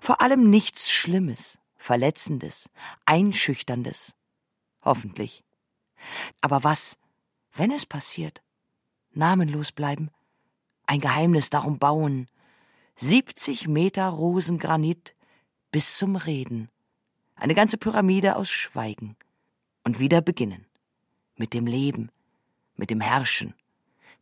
[0.00, 2.68] Vor allem nichts Schlimmes, Verletzendes,
[3.04, 4.14] Einschüchterndes.
[4.82, 5.44] Hoffentlich.
[6.40, 6.96] Aber was,
[7.54, 8.42] wenn es passiert?
[9.12, 10.10] Namenlos bleiben,
[10.86, 12.28] ein Geheimnis darum bauen,
[12.96, 15.14] siebzig Meter Rosengranit
[15.70, 16.68] bis zum Reden,
[17.34, 19.16] eine ganze Pyramide aus Schweigen
[19.84, 20.66] und wieder beginnen
[21.36, 22.10] mit dem Leben,
[22.80, 23.54] mit dem Herrschen,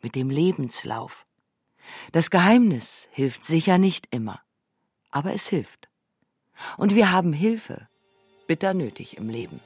[0.02, 1.24] mit dem Lebenslauf.
[2.12, 4.40] Das Geheimnis hilft sicher nicht immer,
[5.10, 5.88] aber es hilft.
[6.76, 7.88] Und wir haben Hilfe
[8.48, 9.60] bitter nötig im Leben.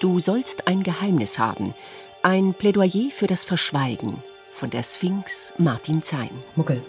[0.00, 1.74] Du sollst ein Geheimnis haben.
[2.22, 4.22] Ein Plädoyer für das Verschweigen
[4.54, 6.30] von der Sphinx Martin Zein.
[6.54, 6.82] Muckel.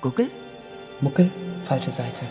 [0.00, 0.30] Guckel?
[1.00, 1.30] Muckel,
[1.64, 2.24] falsche Seite.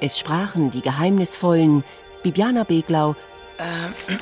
[0.00, 1.84] Es sprachen die geheimnisvollen
[2.22, 3.14] Bibiana Beglau
[3.58, 4.12] äh,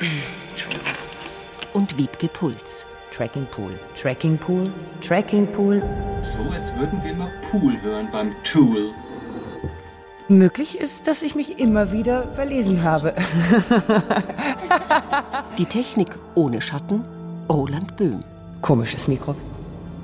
[1.73, 2.85] und Wiebke Puls.
[3.11, 4.71] Tracking Pool, Tracking Pool,
[5.01, 5.81] Tracking Pool.
[6.35, 8.93] So, als würden wir mal Pool hören beim Tool.
[10.29, 13.15] Möglich ist, dass ich mich immer wieder verlesen habe.
[15.57, 17.03] Die Technik ohne Schatten,
[17.49, 18.19] Roland Böhm.
[18.61, 19.35] Komisches Mikro.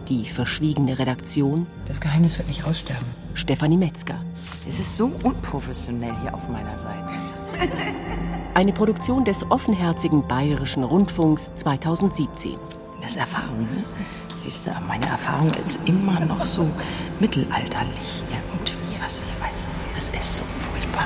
[0.09, 3.05] Die verschwiegene Redaktion, Das Geheimnis wird nicht aussterben.
[3.35, 4.19] Stefanie Metzger.
[4.67, 7.09] Es ist so unprofessionell hier auf meiner Seite.
[8.53, 12.55] Eine Produktion des offenherzigen Bayerischen Rundfunks 2017.
[13.01, 13.83] Das ist Erfahrung, ne?
[14.41, 16.67] Siehst du, meine Erfahrung ist immer noch so
[17.19, 19.03] mittelalterlich irgendwie.
[19.03, 19.97] Also ich weiß es nicht.
[19.97, 21.05] Es ist so furchtbar.